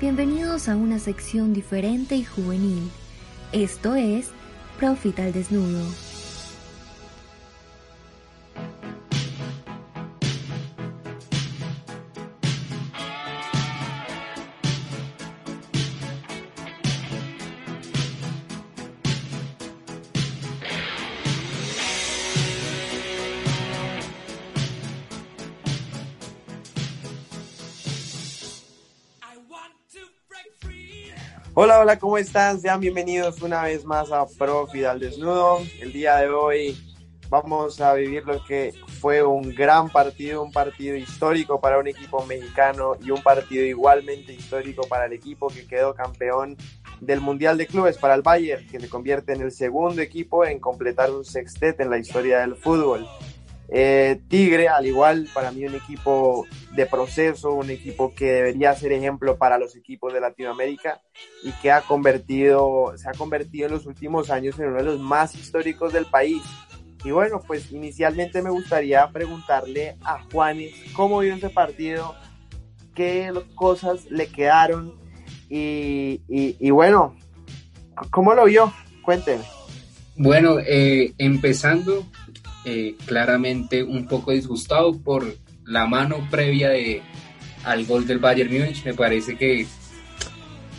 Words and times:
Bienvenidos 0.00 0.70
a 0.70 0.76
una 0.76 0.98
sección 0.98 1.52
diferente 1.52 2.16
y 2.16 2.24
juvenil. 2.24 2.90
Esto 3.52 3.96
es 3.96 4.30
Profit 4.78 5.20
al 5.20 5.34
Desnudo. 5.34 5.84
Hola, 31.62 31.78
hola, 31.78 31.98
¿cómo 31.98 32.16
están? 32.16 32.58
Sean 32.58 32.80
bienvenidos 32.80 33.42
una 33.42 33.64
vez 33.64 33.84
más 33.84 34.10
a 34.10 34.24
Profit 34.38 34.86
al 34.86 34.98
Desnudo. 34.98 35.58
El 35.78 35.92
día 35.92 36.16
de 36.16 36.30
hoy 36.30 36.74
vamos 37.28 37.82
a 37.82 37.92
vivir 37.92 38.24
lo 38.24 38.42
que 38.46 38.72
fue 38.98 39.22
un 39.22 39.54
gran 39.54 39.90
partido, 39.90 40.42
un 40.42 40.52
partido 40.52 40.96
histórico 40.96 41.60
para 41.60 41.78
un 41.78 41.86
equipo 41.86 42.24
mexicano 42.24 42.96
y 43.04 43.10
un 43.10 43.22
partido 43.22 43.66
igualmente 43.66 44.32
histórico 44.32 44.88
para 44.88 45.04
el 45.04 45.12
equipo 45.12 45.48
que 45.48 45.66
quedó 45.66 45.94
campeón 45.94 46.56
del 47.02 47.20
Mundial 47.20 47.58
de 47.58 47.66
Clubes 47.66 47.98
para 47.98 48.14
el 48.14 48.22
Bayern, 48.22 48.66
que 48.66 48.80
se 48.80 48.88
convierte 48.88 49.34
en 49.34 49.42
el 49.42 49.52
segundo 49.52 50.00
equipo 50.00 50.46
en 50.46 50.60
completar 50.60 51.10
un 51.10 51.26
sextete 51.26 51.82
en 51.82 51.90
la 51.90 51.98
historia 51.98 52.38
del 52.38 52.56
fútbol. 52.56 53.06
Eh, 53.72 54.20
Tigre, 54.28 54.68
al 54.68 54.86
igual, 54.86 55.28
para 55.32 55.52
mí 55.52 55.64
un 55.64 55.76
equipo 55.76 56.46
de 56.74 56.86
proceso, 56.86 57.54
un 57.54 57.70
equipo 57.70 58.12
que 58.14 58.32
debería 58.32 58.74
ser 58.74 58.92
ejemplo 58.92 59.38
para 59.38 59.58
los 59.58 59.76
equipos 59.76 60.12
de 60.12 60.20
Latinoamérica 60.20 61.00
y 61.44 61.52
que 61.62 61.70
ha 61.70 61.82
convertido, 61.82 62.92
se 62.96 63.08
ha 63.08 63.12
convertido 63.12 63.66
en 63.66 63.72
los 63.72 63.86
últimos 63.86 64.30
años 64.30 64.58
en 64.58 64.68
uno 64.68 64.78
de 64.78 64.84
los 64.84 64.98
más 64.98 65.34
históricos 65.34 65.92
del 65.92 66.06
país. 66.06 66.42
Y 67.04 67.12
bueno, 67.12 67.40
pues 67.46 67.70
inicialmente 67.70 68.42
me 68.42 68.50
gustaría 68.50 69.08
preguntarle 69.10 69.96
a 70.02 70.22
Juanes 70.30 70.74
cómo 70.92 71.20
vio 71.20 71.34
ese 71.34 71.48
partido, 71.48 72.14
qué 72.94 73.32
cosas 73.54 74.10
le 74.10 74.26
quedaron 74.26 74.98
y, 75.48 76.70
bueno, 76.70 77.16
¿cómo 78.10 78.34
lo 78.34 78.44
vio? 78.44 78.72
Cuénteme. 79.02 79.42
Bueno, 80.16 80.58
eh, 80.58 81.14
empezando, 81.18 82.04
eh, 82.64 82.96
claramente 83.06 83.82
un 83.82 84.06
poco 84.06 84.32
disgustado 84.32 84.98
por 84.98 85.34
la 85.64 85.86
mano 85.86 86.26
previa 86.30 86.68
de, 86.70 87.02
al 87.64 87.86
gol 87.86 88.06
del 88.06 88.18
Bayern 88.18 88.52
Múnich. 88.52 88.84
Me 88.84 88.94
parece 88.94 89.36
que 89.36 89.66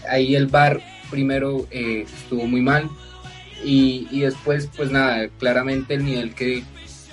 ahí 0.08 0.36
el 0.36 0.48
VAR 0.48 0.82
primero 1.10 1.68
eh, 1.72 2.06
estuvo 2.08 2.46
muy 2.46 2.62
mal 2.62 2.90
y, 3.64 4.08
y, 4.12 4.22
después, 4.22 4.70
pues 4.76 4.92
nada, 4.92 5.28
claramente 5.40 5.94
el 5.94 6.06
nivel 6.06 6.34
que, 6.34 6.64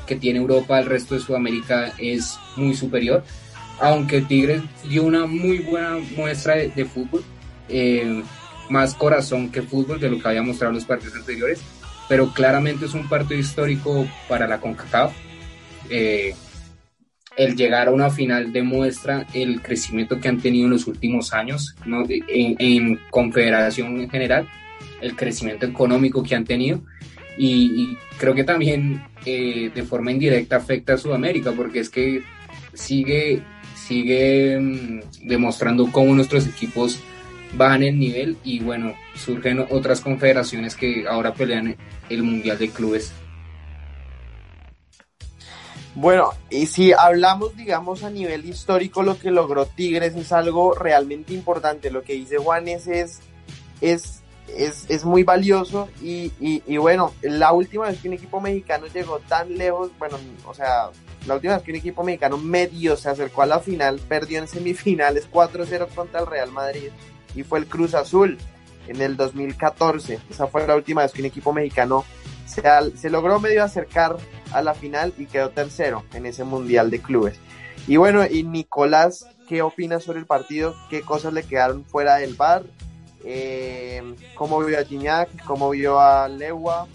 que, 0.07 0.17
tiene 0.17 0.39
Europa 0.39 0.79
al 0.79 0.87
resto 0.87 1.15
de 1.15 1.21
Sudamérica 1.21 1.93
es 1.99 2.39
muy 2.57 2.75
superior. 2.75 3.25
Aunque 3.81 4.23
Tigres 4.23 4.63
dio 4.89 5.05
una 5.05 5.27
muy 5.27 5.59
buena 5.59 5.99
muestra 6.17 6.57
de, 6.57 6.85
fútbol, 6.85 7.23
eh, 7.69 8.23
más 8.71 8.95
corazón 8.95 9.51
que 9.51 9.63
fútbol 9.63 10.01
de 10.01 10.11
lo 10.11 10.19
que 10.19 10.29
había 10.29 10.43
mostrado 10.43 10.71
en 10.71 10.77
los 10.77 10.85
partidos 10.85 11.17
anteriores 11.17 11.61
pero 12.09 12.33
claramente 12.33 12.87
es 12.87 12.95
un 12.95 13.09
partido 13.09 13.39
histórico 13.39 14.07
para 14.29 14.47
la 14.49 14.61
CONCACAF. 14.61 15.13
Eh, 15.91 16.35
el 17.37 17.55
llegar 17.55 17.87
a 17.87 17.93
una 17.93 18.11
final 18.11 18.53
demuestra 18.53 19.27
el 19.33 19.63
crecimiento 19.63 20.19
que 20.19 20.29
han 20.29 20.39
tenido 20.39 20.65
en 20.65 20.73
los 20.73 20.89
últimos 20.89 21.33
años 21.33 21.77
en, 21.87 22.99
confederación 23.11 24.01
en 24.01 24.11
general, 24.11 24.49
el 25.01 25.15
crecimiento 25.15 25.65
económico 25.65 26.23
que 26.25 26.35
han 26.35 26.45
tenido 26.45 26.83
y, 27.39 27.97
creo 28.19 28.35
que 28.35 28.43
también 28.43 29.05
eh, 29.25 29.71
de 29.73 29.83
forma 29.85 30.11
indirecta 30.11 30.57
afecta 30.57 30.95
a 30.95 30.99
Sudamérica 30.99 31.53
porque 31.53 31.79
es 31.79 31.89
que 31.89 32.25
sigue, 32.75 33.41
sigue 33.77 34.59
mm, 34.59 35.29
demostrando 35.29 35.93
cómo 35.93 36.13
nuestros 36.17 36.45
equipos 36.49 36.99
bajan 37.53 37.83
el 37.83 37.99
nivel 37.99 38.37
y 38.45 38.61
bueno, 38.61 38.95
surgen 39.15 39.67
otras 39.71 40.01
confederaciones 40.01 40.75
que 40.75 41.07
ahora 41.09 41.35
pelean 41.35 41.77
el 42.09 42.23
Mundial 42.23 42.59
de 42.59 42.71
Clubes. 42.71 43.13
Bueno, 45.95 46.31
y 46.49 46.67
si 46.67 46.93
hablamos, 46.93 47.57
digamos, 47.57 48.05
a 48.05 48.11
nivel 48.11 48.45
histórico, 48.49 49.03
lo 49.03 49.19
que 49.19 49.33
logró 49.33 49.67
Tigres 49.67 50.15
es 50.15 50.31
algo 50.31 50.75
realmente 50.75 51.35
importante. 51.35 51.91
Lo 51.91 52.03
que 52.03 52.13
dice 52.13 52.37
Juanes 52.39 52.87
es, 52.87 53.19
es, 53.81 54.23
es, 54.57 55.05
muy 55.05 55.25
valioso 55.25 55.89
y, 56.01 56.31
y, 56.39 56.77
bueno, 56.77 57.15
la 57.23 57.53
última 57.53 57.89
vez 57.89 58.01
que 58.01 58.07
un 58.07 58.15
equipo 58.15 58.41
mexicano 58.41 58.87
llegó 58.87 59.19
tan 59.19 59.59
lejos, 59.59 59.91
bueno, 59.99 60.19
o 60.47 60.55
sea, 60.55 60.91
la 61.27 61.35
última 61.35 61.55
vez 61.55 61.65
que 61.65 61.73
un 61.73 61.79
equipo 61.79 62.05
mexicano 62.05 62.39
medio 62.39 62.97
se 62.97 63.09
acercó 63.09 63.43
a 63.43 63.47
la 63.47 63.59
final, 63.59 63.99
perdió 64.09 64.39
en 64.39 64.47
semifinales 64.47 65.29
4-0 65.29 65.89
contra 65.97 66.21
el 66.21 66.27
Real 66.29 66.53
Madrid 66.53 66.91
y 67.39 67.45
fue 67.45 67.61
el 67.61 67.67
Cruz 67.67 67.95
Azul 67.95 68.39
en 68.89 69.01
el 69.01 69.17
2014. 69.17 70.19
Esa 70.31 70.47
fue 70.47 70.67
la 70.67 70.75
última 70.75 71.03
vez 71.03 71.13
que 71.13 71.21
un 71.21 71.27
equipo 71.27 71.53
mexicano 71.53 72.05
se, 72.47 72.63
se 72.97 73.11
logró 73.11 73.39
medio 73.39 73.63
acercar 73.63 74.17
a 74.53 74.63
la 74.63 74.75
final 74.75 75.13
y 75.19 75.27
quedó 75.27 75.51
tercero 75.51 76.05
en 76.15 76.27
ese 76.27 76.45
Mundial 76.45 76.91
de 76.91 77.01
Clubes. 77.01 77.39
Y 77.87 77.97
bueno, 77.97 78.27
y 78.27 78.43
Nicolás, 78.43 79.27
¿qué 79.49 79.63
opinas 79.63 80.05
sobre 80.05 80.19
el 80.19 80.27
partido? 80.27 80.75
¿Qué 80.91 81.03
cosas 81.03 81.33
le 81.33 81.43
quedaron 81.43 81.85
fuera 81.85 82.17
del 82.17 82.35
bar? 82.35 82.65
Eh, 83.25 84.03
¿Cómo 84.35 84.61
vio 84.65 84.79
a 84.79 84.85
Gignac? 84.85 85.45
¿Cómo 85.45 85.71
vio 85.71 86.01
a 86.01 86.29
Lewa? 86.29 86.87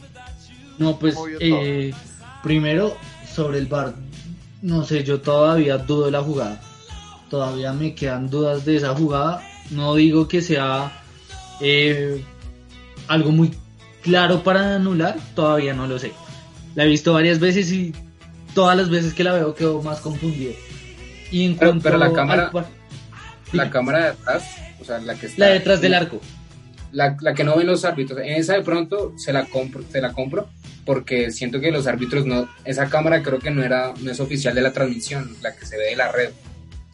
No, 0.77 0.97
pues 0.97 1.15
eh, 1.39 1.93
primero 2.41 2.95
sobre 3.31 3.59
el 3.59 3.67
bar. 3.67 3.95
No 4.61 4.83
sé, 4.83 5.03
yo 5.03 5.21
todavía 5.21 5.77
dudo 5.77 6.05
de 6.05 6.11
la 6.11 6.21
jugada. 6.21 6.61
Todavía 7.29 7.73
me 7.73 7.95
quedan 7.95 8.29
dudas 8.29 8.65
de 8.65 8.77
esa 8.77 8.95
jugada. 8.95 9.41
No 9.71 9.95
digo 9.95 10.27
que 10.27 10.41
sea 10.41 11.03
eh, 11.61 12.23
algo 13.07 13.31
muy 13.31 13.51
claro 14.01 14.43
para 14.43 14.75
anular, 14.75 15.17
todavía 15.35 15.73
no 15.73 15.87
lo 15.87 15.99
sé. 15.99 16.11
La 16.75 16.85
he 16.85 16.87
visto 16.87 17.13
varias 17.13 17.39
veces 17.39 17.71
y 17.71 17.93
todas 18.53 18.77
las 18.77 18.89
veces 18.89 19.13
que 19.13 19.23
la 19.23 19.33
veo 19.33 19.55
quedo 19.55 19.81
más 19.81 19.99
confundido. 20.01 20.53
Y 21.31 21.45
en 21.45 21.57
pero, 21.57 21.77
pero 21.81 21.97
la 21.97 22.13
cámara, 22.13 22.51
la 23.51 23.69
cámara 23.69 23.99
de 23.99 24.09
atrás, 24.09 24.43
o 24.79 24.85
sea, 24.85 24.99
la 24.99 25.15
que 25.15 25.27
está... 25.27 25.39
La 25.39 25.47
detrás 25.47 25.81
del 25.81 25.93
arco. 25.93 26.21
La, 26.91 27.17
la, 27.21 27.33
que 27.33 27.43
no 27.43 27.55
ven 27.55 27.65
los 27.65 27.85
árbitros, 27.85 28.19
en 28.19 28.33
esa 28.33 28.53
de 28.53 28.61
pronto 28.61 29.13
se 29.17 29.33
la 29.33 29.45
compro, 29.45 29.83
se 29.89 29.99
la 29.99 30.13
compro 30.13 30.47
porque 30.85 31.31
siento 31.31 31.59
que 31.59 31.71
los 31.71 31.87
árbitros 31.87 32.25
no, 32.25 32.47
esa 32.65 32.89
cámara 32.89 33.23
creo 33.23 33.39
que 33.39 33.51
no 33.51 33.63
era, 33.63 33.93
no 34.01 34.11
es 34.11 34.19
oficial 34.19 34.53
de 34.53 34.61
la 34.61 34.73
transmisión, 34.73 35.35
la 35.41 35.55
que 35.55 35.65
se 35.65 35.77
ve 35.77 35.85
de 35.85 35.95
la 35.95 36.11
red. 36.11 36.31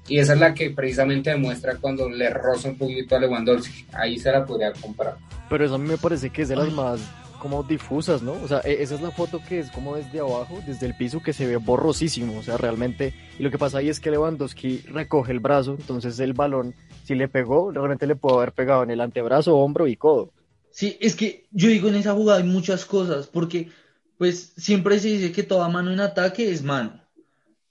Y 0.10 0.18
esa 0.18 0.34
es 0.34 0.40
la 0.40 0.56
que 0.56 0.72
precisamente 0.72 1.30
demuestra 1.30 1.76
cuando 1.78 2.10
le 2.10 2.32
roza 2.32 2.70
un 2.70 2.78
poquito 2.78 3.16
a 3.16 3.20
Lewandowski. 3.20 3.86
Ahí 3.94 4.18
se 4.18 4.32
la 4.32 4.44
podría 4.44 4.74
comprar. 4.74 5.18
Pero 5.48 5.64
eso 5.64 5.76
a 5.76 5.78
mí 5.78 5.88
me 5.88 5.98
parece 5.98 6.32
que 6.32 6.42
es 6.42 6.50
de 6.50 6.56
las 6.56 6.72
más 6.72 7.00
como 7.40 7.64
difusas, 7.64 8.22
¿no? 8.22 8.34
O 8.34 8.48
sea, 8.48 8.60
e-, 8.66 8.82
esa 8.82 8.96
es 8.96 9.02
la 9.02 9.12
foto 9.12 9.40
que 9.48 9.60
es 9.60 9.70
como 9.70 9.96
desde 9.96 10.20
abajo, 10.20 10.60
desde 10.66 10.88
el 10.88 10.96
piso, 10.96 11.22
que 11.22 11.32
se 11.32 11.46
ve 11.46 11.58
borrosísimo. 11.58 12.38
O 12.40 12.44
sea, 12.44 12.58
realmente. 12.58 13.14
Y 13.38 13.44
lo 13.44 13.52
que 13.52 13.60
pasa 13.60 13.78
ahí 13.78 13.90
es 13.90 14.00
que 14.00 14.10
Lewandowski 14.10 14.80
recoge 14.88 15.32
el 15.32 15.40
brazo, 15.40 15.76
entonces 15.80 16.20
el 16.20 16.34
balón, 16.34 16.74
si 17.06 17.14
le 17.14 17.28
pegó, 17.28 17.72
realmente 17.72 18.08
le 18.08 18.16
puede 18.16 18.38
haber 18.38 18.54
pegado 18.54 18.82
en 18.84 18.90
el 18.90 19.02
antebrazo, 19.02 19.58
hombro 19.58 19.88
y 19.88 19.96
codo. 19.96 20.34
Sí, 20.72 20.98
es 21.00 21.16
que 21.16 21.48
yo 21.52 21.70
digo 21.70 21.88
en 21.88 21.96
esa 21.96 22.14
jugada 22.14 22.40
hay 22.40 22.46
muchas 22.46 22.86
cosas, 22.86 23.28
porque 23.28 23.70
pues 24.18 24.54
siempre 24.58 25.00
se 25.00 25.10
dice 25.10 25.32
que 25.32 25.44
toda 25.44 25.70
mano 25.70 25.92
en 25.92 26.00
ataque 26.00 26.52
es 26.52 26.64
mano 26.64 27.09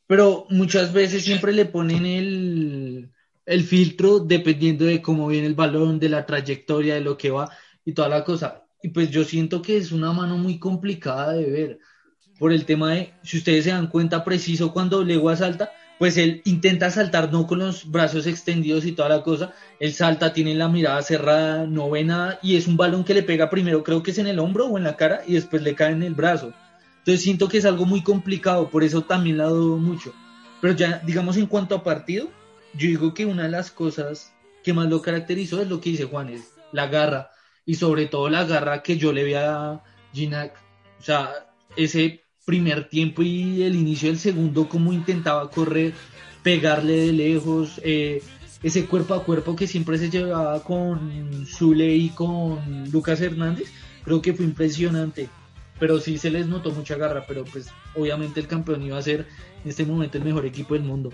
pero 0.08 0.46
muchas 0.50 0.92
veces 0.92 1.24
siempre 1.24 1.52
le 1.52 1.66
ponen 1.66 2.06
el, 2.06 3.12
el 3.46 3.62
filtro 3.64 4.20
dependiendo 4.20 4.86
de 4.86 5.02
cómo 5.02 5.28
viene 5.28 5.46
el 5.46 5.54
balón, 5.54 6.00
de 6.00 6.08
la 6.08 6.26
trayectoria, 6.26 6.94
de 6.94 7.02
lo 7.02 7.16
que 7.18 7.30
va 7.30 7.50
y 7.84 7.92
toda 7.92 8.08
la 8.08 8.24
cosa. 8.24 8.64
Y 8.82 8.88
pues 8.88 9.10
yo 9.10 9.24
siento 9.24 9.62
que 9.62 9.76
es 9.76 9.92
una 9.92 10.12
mano 10.12 10.38
muy 10.38 10.58
complicada 10.58 11.34
de 11.34 11.50
ver. 11.50 11.78
por 12.38 12.52
el 12.52 12.64
tema 12.64 12.94
de, 12.94 13.14
si 13.22 13.38
ustedes 13.38 13.64
se 13.64 13.70
dan 13.70 13.88
cuenta 13.88 14.24
preciso 14.24 14.72
cuando 14.72 15.04
Legua 15.04 15.36
salta, 15.36 15.72
pues 15.98 16.16
él 16.16 16.42
intenta 16.44 16.90
saltar 16.90 17.32
no 17.32 17.46
con 17.46 17.58
los 17.58 17.90
brazos 17.90 18.26
extendidos 18.26 18.86
y 18.86 18.92
toda 18.92 19.08
la 19.08 19.22
cosa, 19.22 19.52
él 19.80 19.92
salta, 19.92 20.32
tiene 20.32 20.54
la 20.54 20.68
mirada 20.68 21.02
cerrada, 21.02 21.66
no 21.66 21.90
ve 21.90 22.04
nada 22.04 22.38
y 22.42 22.56
es 22.56 22.66
un 22.68 22.76
balón 22.76 23.04
que 23.04 23.14
le 23.14 23.24
pega 23.24 23.50
primero, 23.50 23.82
creo 23.82 24.02
que 24.02 24.12
es 24.12 24.18
en 24.18 24.28
el 24.28 24.38
hombro 24.38 24.66
o 24.68 24.78
en 24.78 24.84
la 24.84 24.96
cara 24.96 25.22
y 25.26 25.34
después 25.34 25.62
le 25.62 25.74
cae 25.74 25.92
en 25.92 26.02
el 26.02 26.14
brazo. 26.14 26.54
Entonces 27.08 27.24
siento 27.24 27.48
que 27.48 27.56
es 27.56 27.64
algo 27.64 27.86
muy 27.86 28.02
complicado, 28.02 28.68
por 28.68 28.84
eso 28.84 29.00
también 29.00 29.38
la 29.38 29.46
dudo 29.46 29.78
mucho. 29.78 30.12
Pero 30.60 30.74
ya, 30.74 31.00
digamos, 31.06 31.38
en 31.38 31.46
cuanto 31.46 31.74
a 31.74 31.82
partido, 31.82 32.28
yo 32.74 32.86
digo 32.86 33.14
que 33.14 33.24
una 33.24 33.44
de 33.44 33.48
las 33.48 33.70
cosas 33.70 34.34
que 34.62 34.74
más 34.74 34.90
lo 34.90 35.00
caracterizó 35.00 35.62
es 35.62 35.70
lo 35.70 35.80
que 35.80 35.88
dice 35.88 36.04
Juan, 36.04 36.28
es 36.28 36.52
la 36.70 36.88
garra 36.88 37.30
y 37.64 37.76
sobre 37.76 38.04
todo 38.08 38.28
la 38.28 38.44
garra 38.44 38.82
que 38.82 38.98
yo 38.98 39.14
le 39.14 39.24
vi 39.24 39.32
a 39.32 39.82
Ginac. 40.12 40.52
O 41.00 41.02
sea, 41.02 41.30
ese 41.76 42.24
primer 42.44 42.90
tiempo 42.90 43.22
y 43.22 43.62
el 43.62 43.74
inicio 43.74 44.10
del 44.10 44.18
segundo, 44.18 44.68
como 44.68 44.92
intentaba 44.92 45.50
correr, 45.50 45.94
pegarle 46.42 47.06
de 47.06 47.12
lejos, 47.14 47.80
eh, 47.84 48.22
ese 48.62 48.84
cuerpo 48.84 49.14
a 49.14 49.24
cuerpo 49.24 49.56
que 49.56 49.66
siempre 49.66 49.96
se 49.96 50.10
llevaba 50.10 50.62
con 50.62 51.46
Zule 51.46 51.90
y 51.90 52.10
con 52.10 52.90
Lucas 52.92 53.18
Hernández, 53.22 53.72
creo 54.04 54.20
que 54.20 54.34
fue 54.34 54.44
impresionante. 54.44 55.30
Pero 55.78 56.00
sí 56.00 56.18
se 56.18 56.30
les 56.30 56.46
notó 56.46 56.70
mucha 56.70 56.96
garra, 56.96 57.24
pero 57.26 57.44
pues 57.44 57.68
obviamente 57.94 58.40
el 58.40 58.48
campeón 58.48 58.82
iba 58.82 58.98
a 58.98 59.02
ser 59.02 59.26
en 59.64 59.70
este 59.70 59.84
momento 59.84 60.18
el 60.18 60.24
mejor 60.24 60.44
equipo 60.46 60.74
del 60.74 60.82
mundo. 60.82 61.10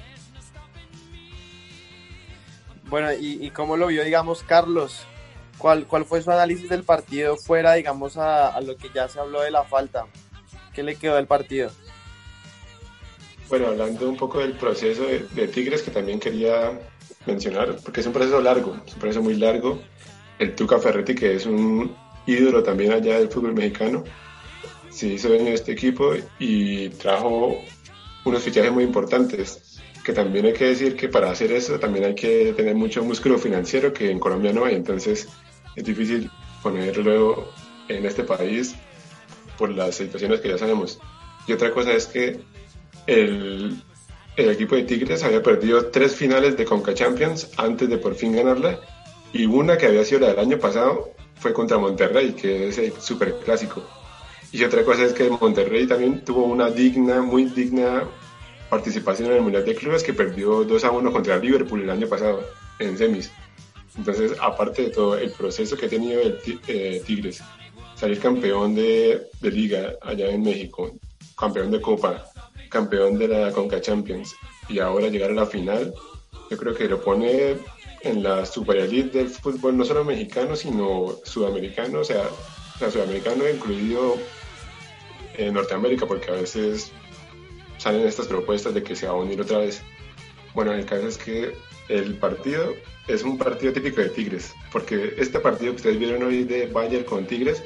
Bueno, 2.89 3.13
¿y, 3.13 3.45
y 3.45 3.51
cómo 3.51 3.77
lo 3.77 3.89
vio, 3.89 4.05
digamos, 4.05 4.43
Carlos? 4.43 5.07
¿Cuál, 5.59 5.87
¿Cuál 5.87 6.05
fue 6.05 6.23
su 6.23 6.31
análisis 6.31 6.69
del 6.69 6.83
partido 6.83 7.37
fuera, 7.37 7.75
digamos, 7.75 8.17
a, 8.17 8.49
a 8.49 8.61
lo 8.61 8.77
que 8.77 8.91
ya 8.95 9.09
se 9.09 9.21
habló 9.21 9.43
de 9.43 9.51
la 9.51 9.65
falta? 9.65 10.07
¿Qué 10.73 10.83
le 10.83 10.97
quedó 10.97 11.17
del 11.17 11.27
partido? 11.27 11.71
Bueno, 13.49 13.69
hablando 13.69 14.09
un 14.09 14.17
poco 14.17 14.41
del 14.41 14.53
proceso 14.53 15.05
de, 15.05 15.49
Tigres, 15.49 15.83
que 15.83 15.91
también 15.91 16.19
quería 16.19 16.79
mencionar, 17.27 17.77
porque 17.85 18.01
es 18.01 18.07
un 18.07 18.13
proceso 18.13 18.41
largo, 18.41 18.77
es 18.87 18.95
un 18.95 18.99
proceso 18.99 19.23
muy 19.23 19.35
largo. 19.35 19.81
El 20.39 20.55
Tuca 20.55 20.79
Ferretti, 20.79 21.15
que 21.15 21.35
es 21.35 21.47
un 21.47 21.95
ídolo 22.27 22.63
también 22.63 22.93
allá 22.93 23.19
del 23.19 23.29
fútbol 23.29 23.55
mexicano, 23.55 24.03
se 24.95 25.09
hizo 25.09 25.29
dueño 25.29 25.47
de 25.47 25.55
este 25.55 25.73
equipo 25.73 26.13
y 26.39 26.89
trajo 26.91 27.61
unos 28.25 28.43
fichajes 28.43 28.71
muy 28.71 28.85
importantes, 28.85 29.81
que 30.05 30.13
también 30.13 30.47
hay 30.47 30.53
que 30.53 30.67
decir 30.67 30.95
que 30.95 31.09
para 31.09 31.31
hacer 31.31 31.51
eso 31.51 31.81
también 31.81 32.05
hay 32.05 32.15
que 32.15 32.53
tener 32.57 32.77
mucho 32.77 33.05
músculo 33.05 33.39
financiero 33.39 33.93
que 33.93 34.11
en 34.11 34.21
Colombia 34.21 34.53
no 34.53 34.65
hay, 34.65 34.77
entonces 34.77 35.29
es 35.75 35.85
difícil 35.85 36.31
ponerlo 36.63 37.49
en 37.89 38.07
este 38.07 38.23
país 38.23 38.77
por 39.59 39.71
las 39.71 39.97
situaciones 39.97 40.41
que 40.41 40.49
ya 40.49 40.59
sabemos. 40.59 41.01
Y 41.47 41.53
otra 41.53 41.73
cosa 41.73 41.93
es 41.93 42.07
que 42.07 42.41
el, 43.07 43.77
el 44.37 44.51
equipo 44.51 44.77
de 44.77 44.85
Tigres 44.85 45.25
había 45.25 45.43
perdido 45.43 45.87
tres 45.87 46.15
finales 46.15 46.57
de 46.57 46.65
Conca 46.65 46.95
Champions 46.95 47.51
antes 47.57 47.89
de 47.89 47.99
por 47.99 48.15
fin 48.15 48.33
ganarla 48.33 48.79
y 49.33 49.47
una 49.47 49.77
que 49.77 49.87
había 49.87 50.05
sido 50.05 50.21
la 50.21 50.29
del 50.29 50.39
año 50.39 50.59
pasado 50.59 51.11
fue 51.35 51.53
contra 51.53 51.79
Monterrey, 51.79 52.33
que 52.33 52.69
es 52.69 52.79
el 52.79 52.93
super 53.01 53.35
clásico. 53.45 53.83
Y 54.55 54.63
otra 54.63 54.85
cosa 54.85 55.03
es 55.03 55.13
que 55.13 55.29
Monterrey 55.29 55.85
también 55.85 56.25
tuvo 56.25 56.45
una 56.45 56.71
digna, 56.71 57.21
muy 57.23 57.47
digna 57.47 58.05
participación 58.71 59.31
en 59.31 59.39
el 59.39 59.43
Mundial 59.43 59.65
de 59.65 59.75
Clubes 59.75 60.05
que 60.05 60.15
perdió 60.15 60.63
2 60.63 60.85
a 60.85 60.93
1 60.93 61.13
contra 61.13 61.39
Liverpool 61.39 61.83
el 61.83 61.91
año 61.91 62.07
pasado 62.07 62.41
en 62.79 62.97
semis. 62.97 63.33
Entonces, 63.99 64.37
aparte 64.41 64.83
de 64.83 64.91
todo 64.91 65.19
el 65.19 65.33
proceso 65.33 65.77
que 65.77 65.87
ha 65.87 65.89
tenido 65.89 66.21
el 66.21 66.39
eh, 66.69 67.03
Tigres 67.05 67.43
salir 67.97 68.21
campeón 68.21 68.77
de, 68.77 69.27
liga 69.41 69.95
allá 70.01 70.31
en 70.31 70.45
México, 70.45 70.89
campeón 71.37 71.73
de 71.73 71.81
Copa, 71.81 72.25
campeón 72.71 73.19
de 73.19 73.27
la 73.27 73.51
Conca 73.51 73.81
Champions 73.81 74.37
y 74.69 74.79
ahora 74.79 75.09
llegar 75.09 75.33
a 75.33 75.35
la 75.35 75.47
final, 75.47 75.93
yo 76.49 76.57
creo 76.57 76.77
que 76.77 76.87
lo 76.87 77.03
pone 77.03 77.57
en 78.03 78.23
la 78.23 78.47
super 78.47 78.77
elite 78.77 79.19
del 79.19 79.31
fútbol 79.31 79.77
no 79.77 79.85
solo 79.85 80.05
mexicano, 80.05 80.55
sino 80.55 81.17
sudamericano, 81.25 81.99
o 81.99 82.05
sea, 82.05 82.23
la 82.81 82.89
sudamericano 82.89 83.49
incluido 83.49 84.17
en 85.37 85.55
Norteamérica, 85.55 86.07
porque 86.07 86.31
a 86.31 86.35
veces 86.35 86.93
salen 87.79 88.07
estas 88.07 88.27
propuestas 88.27 88.75
de 88.75 88.83
que 88.83 88.97
se 88.97 89.07
va 89.07 89.13
a 89.13 89.17
unir 89.17 89.41
otra 89.41 89.59
vez. 89.59 89.83
Bueno, 90.55 90.73
el 90.73 90.85
caso 90.85 91.09
es 91.09 91.19
que 91.19 91.55
el 91.89 92.17
partido 92.17 92.75
es 93.09 93.23
un 93.23 93.37
partido 93.37 93.73
típico 93.73 94.01
de 94.01 94.09
Tigres, 94.09 94.55
porque 94.73 95.15
este 95.19 95.39
partido 95.41 95.73
que 95.73 95.77
ustedes 95.77 95.99
vieron 95.99 96.23
hoy 96.23 96.45
de 96.45 96.67
Bayern 96.67 97.05
con 97.05 97.27
Tigres 97.27 97.63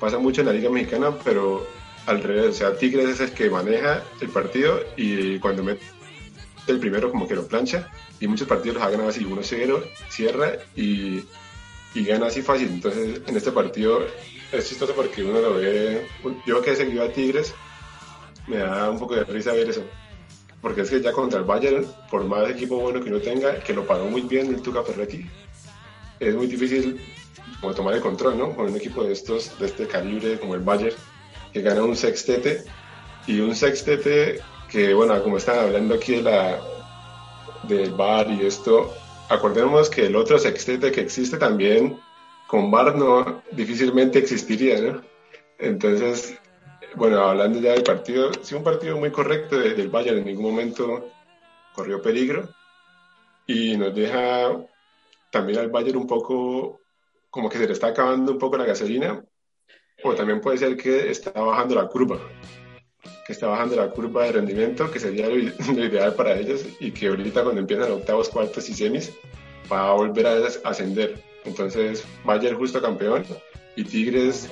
pasa 0.00 0.18
mucho 0.18 0.40
en 0.40 0.48
la 0.48 0.52
Liga 0.52 0.70
Mexicana, 0.70 1.16
pero 1.22 1.66
al 2.06 2.22
revés, 2.22 2.46
o 2.46 2.52
sea, 2.52 2.76
Tigres 2.76 3.08
es 3.08 3.20
el 3.20 3.32
que 3.32 3.50
maneja 3.50 4.02
el 4.20 4.28
partido 4.28 4.80
y 4.96 5.38
cuando 5.38 5.62
mete 5.62 5.84
el 6.66 6.78
primero 6.78 7.10
como 7.10 7.28
que 7.28 7.34
lo 7.34 7.46
plancha 7.46 7.88
y 8.18 8.26
muchos 8.26 8.48
partidos 8.48 8.76
los 8.76 8.84
ha 8.84 8.90
ganado 8.90 9.08
así 9.08 9.24
1-0, 9.24 9.82
cierra 10.08 10.52
y, 10.74 11.24
y, 11.94 12.04
gana 12.04 12.26
así 12.26 12.42
fácil. 12.42 12.68
Entonces 12.68 13.20
en 13.26 13.36
este 13.36 13.52
partido 13.52 14.06
es 14.52 14.68
chistoso 14.68 14.94
porque 14.94 15.22
uno 15.22 15.40
lo 15.40 15.54
ve, 15.54 16.06
yo 16.46 16.62
que 16.62 16.72
he 16.72 16.76
seguido 16.76 17.04
a 17.04 17.12
Tigres, 17.12 17.54
me 18.46 18.58
da 18.58 18.90
un 18.90 18.98
poco 18.98 19.14
de 19.14 19.24
risa 19.24 19.52
ver 19.52 19.70
eso. 19.70 19.84
Porque 20.60 20.82
es 20.82 20.90
que 20.90 21.00
ya 21.00 21.12
contra 21.12 21.38
el 21.38 21.44
Bayern, 21.44 21.86
por 22.10 22.24
más 22.24 22.50
equipo 22.50 22.78
bueno 22.78 23.00
que 23.02 23.08
uno 23.08 23.20
tenga, 23.20 23.60
que 23.60 23.72
lo 23.72 23.86
pagó 23.86 24.06
muy 24.06 24.22
bien 24.22 24.48
el 24.48 24.60
Tuca 24.60 24.82
Ferretti, 24.82 25.26
es 26.18 26.34
muy 26.34 26.46
difícil 26.46 27.00
como 27.60 27.74
tomar 27.74 27.94
el 27.94 28.00
control, 28.00 28.38
¿no? 28.38 28.54
Con 28.54 28.66
un 28.66 28.76
equipo 28.76 29.04
de 29.04 29.12
estos, 29.12 29.58
de 29.58 29.66
este 29.66 29.86
calibre 29.86 30.38
como 30.38 30.54
el 30.54 30.60
Bayern, 30.60 30.96
que 31.52 31.62
gana 31.62 31.82
un 31.82 31.96
sextete 31.96 32.64
y 33.26 33.40
un 33.40 33.54
sextete 33.54 34.40
que, 34.70 34.94
bueno, 34.94 35.20
como 35.22 35.38
están 35.38 35.58
hablando 35.58 35.94
aquí 35.94 36.16
de 36.16 36.22
la, 36.22 36.60
del 37.64 37.92
bar 37.92 38.30
y 38.30 38.46
esto, 38.46 38.92
acordemos 39.28 39.88
que 39.88 40.06
el 40.06 40.16
otro 40.16 40.38
sextete 40.38 40.92
que 40.92 41.00
existe 41.00 41.38
también 41.38 41.98
con 42.50 42.68
bar 42.68 42.96
no 42.96 43.44
difícilmente 43.52 44.18
existiría, 44.18 44.80
¿no? 44.80 45.02
Entonces, 45.56 46.36
bueno, 46.96 47.20
hablando 47.20 47.60
ya 47.60 47.74
del 47.74 47.84
partido, 47.84 48.32
sí, 48.42 48.56
un 48.56 48.64
partido 48.64 48.96
muy 48.98 49.12
correcto 49.12 49.56
del 49.56 49.88
Bayern, 49.88 50.18
en 50.18 50.24
ningún 50.24 50.46
momento 50.46 51.08
corrió 51.76 52.02
peligro 52.02 52.48
y 53.46 53.76
nos 53.76 53.94
deja 53.94 54.66
también 55.30 55.60
al 55.60 55.68
Bayern 55.68 55.98
un 55.98 56.08
poco 56.08 56.80
como 57.30 57.48
que 57.48 57.58
se 57.58 57.68
le 57.68 57.72
está 57.72 57.86
acabando 57.86 58.32
un 58.32 58.38
poco 58.38 58.56
la 58.56 58.64
gasolina, 58.64 59.24
o 60.02 60.14
también 60.16 60.40
puede 60.40 60.58
ser 60.58 60.76
que 60.76 61.08
está 61.08 61.30
bajando 61.30 61.76
la 61.76 61.86
curva, 61.86 62.18
que 63.24 63.32
está 63.32 63.46
bajando 63.46 63.76
la 63.76 63.92
curva 63.92 64.24
de 64.24 64.32
rendimiento, 64.32 64.90
que 64.90 64.98
sería 64.98 65.28
lo, 65.28 65.36
ideal 65.84 66.14
para 66.14 66.36
ellos, 66.36 66.66
y 66.80 66.90
que 66.90 67.06
ahorita 67.06 67.44
cuando 67.44 67.60
empiezan 67.60 67.92
octavos, 67.92 68.28
cuartos 68.28 68.68
y 68.68 68.74
semis, 68.74 69.12
va 69.72 69.90
a 69.90 69.92
volver 69.92 70.26
a 70.26 70.68
ascender. 70.68 71.29
Entonces, 71.44 72.04
Bayern 72.24 72.56
justo 72.56 72.80
campeón, 72.80 73.24
y 73.76 73.84
Tigres 73.84 74.50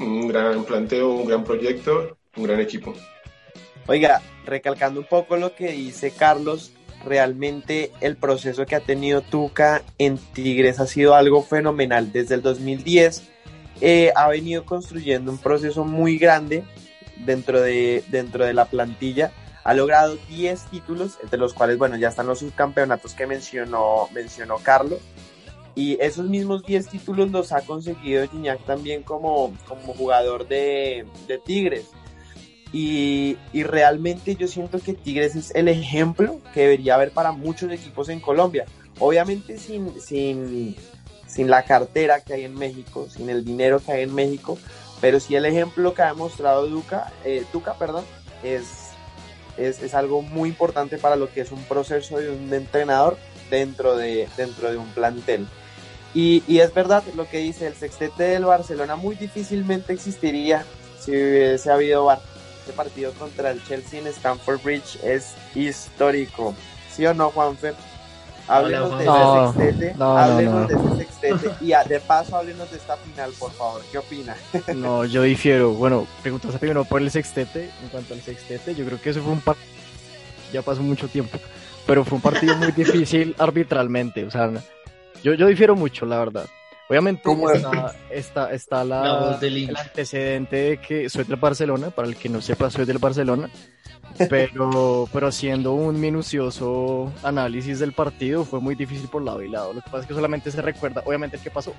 un 0.00 0.28
gran 0.28 0.64
planteo, 0.64 1.10
un 1.10 1.26
gran 1.26 1.44
proyecto, 1.44 2.16
un 2.36 2.44
gran 2.44 2.60
equipo. 2.60 2.94
Oiga, 3.86 4.22
recalcando 4.46 5.00
un 5.00 5.06
poco 5.06 5.36
lo 5.36 5.54
que 5.54 5.72
dice 5.72 6.12
Carlos, 6.12 6.72
realmente 7.04 7.90
el 8.00 8.16
proceso 8.16 8.64
que 8.64 8.76
ha 8.76 8.80
tenido 8.80 9.22
Tuca 9.22 9.82
en 9.98 10.18
Tigres 10.18 10.80
ha 10.80 10.86
sido 10.86 11.14
algo 11.14 11.42
fenomenal. 11.42 12.12
Desde 12.12 12.36
el 12.36 12.42
2010 12.42 13.22
eh, 13.80 14.12
ha 14.14 14.28
venido 14.28 14.64
construyendo 14.64 15.30
un 15.30 15.38
proceso 15.38 15.84
muy 15.84 16.16
grande 16.16 16.64
dentro 17.24 17.60
de, 17.60 18.04
dentro 18.08 18.44
de 18.44 18.54
la 18.54 18.66
plantilla. 18.66 19.32
Ha 19.64 19.74
logrado 19.74 20.16
10 20.28 20.60
títulos, 20.70 21.18
entre 21.22 21.38
los 21.38 21.54
cuales, 21.54 21.78
bueno, 21.78 21.96
ya 21.96 22.08
están 22.08 22.26
los 22.26 22.40
subcampeonatos 22.40 23.14
que 23.14 23.26
mencionó, 23.26 24.08
mencionó 24.12 24.56
Carlos. 24.58 25.00
Y 25.74 25.98
esos 26.00 26.28
mismos 26.28 26.64
10 26.64 26.88
títulos 26.88 27.30
los 27.30 27.52
ha 27.52 27.62
conseguido 27.62 28.28
Gignac 28.28 28.64
también 28.64 29.02
como, 29.02 29.54
como 29.66 29.94
jugador 29.94 30.46
de, 30.46 31.06
de 31.26 31.38
Tigres. 31.38 31.86
Y, 32.72 33.36
y, 33.52 33.64
realmente 33.64 34.34
yo 34.34 34.48
siento 34.48 34.78
que 34.78 34.94
Tigres 34.94 35.36
es 35.36 35.54
el 35.54 35.68
ejemplo 35.68 36.40
que 36.54 36.60
debería 36.60 36.94
haber 36.94 37.10
para 37.10 37.32
muchos 37.32 37.70
equipos 37.70 38.08
en 38.08 38.20
Colombia. 38.20 38.64
Obviamente 38.98 39.58
sin, 39.58 40.00
sin, 40.00 40.76
sin 41.26 41.50
la 41.50 41.64
cartera 41.64 42.20
que 42.20 42.34
hay 42.34 42.44
en 42.44 42.54
México, 42.54 43.08
sin 43.10 43.28
el 43.28 43.44
dinero 43.44 43.80
que 43.80 43.92
hay 43.92 44.02
en 44.02 44.14
México, 44.14 44.58
pero 45.02 45.20
sí 45.20 45.34
el 45.34 45.44
ejemplo 45.44 45.94
que 45.94 46.02
ha 46.02 46.08
demostrado 46.08 46.66
Duca, 46.66 47.12
eh, 47.24 47.44
Tuca 47.52 47.74
perdón, 47.74 48.04
es, 48.42 48.90
es, 49.56 49.82
es, 49.82 49.94
algo 49.94 50.22
muy 50.22 50.48
importante 50.48 50.96
para 50.96 51.16
lo 51.16 51.30
que 51.30 51.40
es 51.40 51.52
un 51.52 51.62
proceso 51.64 52.18
de 52.18 52.30
un 52.30 52.52
entrenador 52.54 53.18
dentro 53.50 53.96
de, 53.96 54.28
dentro 54.36 54.70
de 54.70 54.78
un 54.78 54.88
plantel. 54.92 55.46
Y, 56.14 56.42
y 56.46 56.58
es 56.58 56.74
verdad 56.74 57.02
lo 57.16 57.28
que 57.28 57.38
dice 57.38 57.66
el 57.66 57.74
sextete 57.74 58.24
del 58.24 58.44
Barcelona, 58.44 58.96
muy 58.96 59.14
difícilmente 59.16 59.92
existiría 59.92 60.64
si 60.98 61.10
hubiese 61.10 61.70
habido 61.70 62.04
Bar 62.04 62.20
este 62.62 62.72
partido 62.74 63.12
contra 63.14 63.50
el 63.50 63.62
Chelsea 63.64 63.98
en 63.98 64.06
Stamford 64.06 64.62
Bridge 64.62 64.96
es 65.02 65.34
histórico. 65.54 66.54
¿Sí 66.94 67.04
o 67.04 67.12
no, 67.12 67.30
Juanfer? 67.30 67.74
Háblenos 68.46 68.98
de 68.98 69.04
ese 69.04 69.72
sextete, 69.72 69.94
háblenos 70.00 70.68
de 70.68 70.74
ese 70.74 70.96
sextete 70.96 71.50
y 71.60 71.88
de 71.88 72.00
paso 72.00 72.36
háblenos 72.36 72.70
de 72.70 72.76
esta 72.76 72.96
final, 72.96 73.32
por 73.38 73.50
favor. 73.52 73.82
¿Qué 73.90 73.98
opina? 73.98 74.36
No, 74.76 75.04
yo 75.04 75.22
difiero. 75.22 75.72
Bueno, 75.72 76.06
preguntas 76.22 76.56
primero 76.58 76.84
por 76.84 77.02
el 77.02 77.10
sextete. 77.10 77.64
En 77.82 77.88
cuanto 77.90 78.14
al 78.14 78.20
sextete, 78.20 78.74
yo 78.76 78.84
creo 78.84 79.00
que 79.00 79.10
eso 79.10 79.22
fue 79.22 79.32
un 79.32 79.40
partido. 79.40 79.66
Ya 80.52 80.62
pasó 80.62 80.82
mucho 80.82 81.08
tiempo, 81.08 81.38
pero 81.84 82.04
fue 82.04 82.16
un 82.16 82.22
partido 82.22 82.56
muy 82.56 82.70
difícil 82.76 83.34
arbitralmente. 83.38 84.24
O 84.24 84.30
sea, 84.30 84.52
yo, 85.22 85.34
yo 85.34 85.46
difiero 85.46 85.76
mucho, 85.76 86.06
la 86.06 86.18
verdad. 86.18 86.46
Obviamente 86.88 87.22
está, 87.54 87.94
está, 88.10 88.52
está 88.52 88.84
la, 88.84 89.38
el 89.40 89.76
antecedente 89.76 90.56
de 90.56 90.76
que 90.76 91.08
soy 91.08 91.24
del 91.24 91.36
Barcelona, 91.36 91.90
para 91.90 92.06
el 92.06 92.16
que 92.16 92.28
no 92.28 92.42
sepa, 92.42 92.68
soy 92.70 92.84
del 92.84 92.98
Barcelona, 92.98 93.48
pero, 94.28 95.08
pero 95.10 95.28
haciendo 95.28 95.72
un 95.72 95.98
minucioso 95.98 97.10
análisis 97.22 97.78
del 97.78 97.92
partido 97.92 98.44
fue 98.44 98.60
muy 98.60 98.74
difícil 98.74 99.08
por 99.08 99.22
lado 99.22 99.42
y 99.42 99.48
lado. 99.48 99.72
Lo 99.72 99.80
que 99.80 99.86
pasa 99.90 100.00
es 100.00 100.06
que 100.06 100.14
solamente 100.14 100.50
se 100.50 100.60
recuerda, 100.60 101.02
obviamente, 101.06 101.36
el 101.38 101.42
que 101.42 101.50
pasó. 101.50 101.72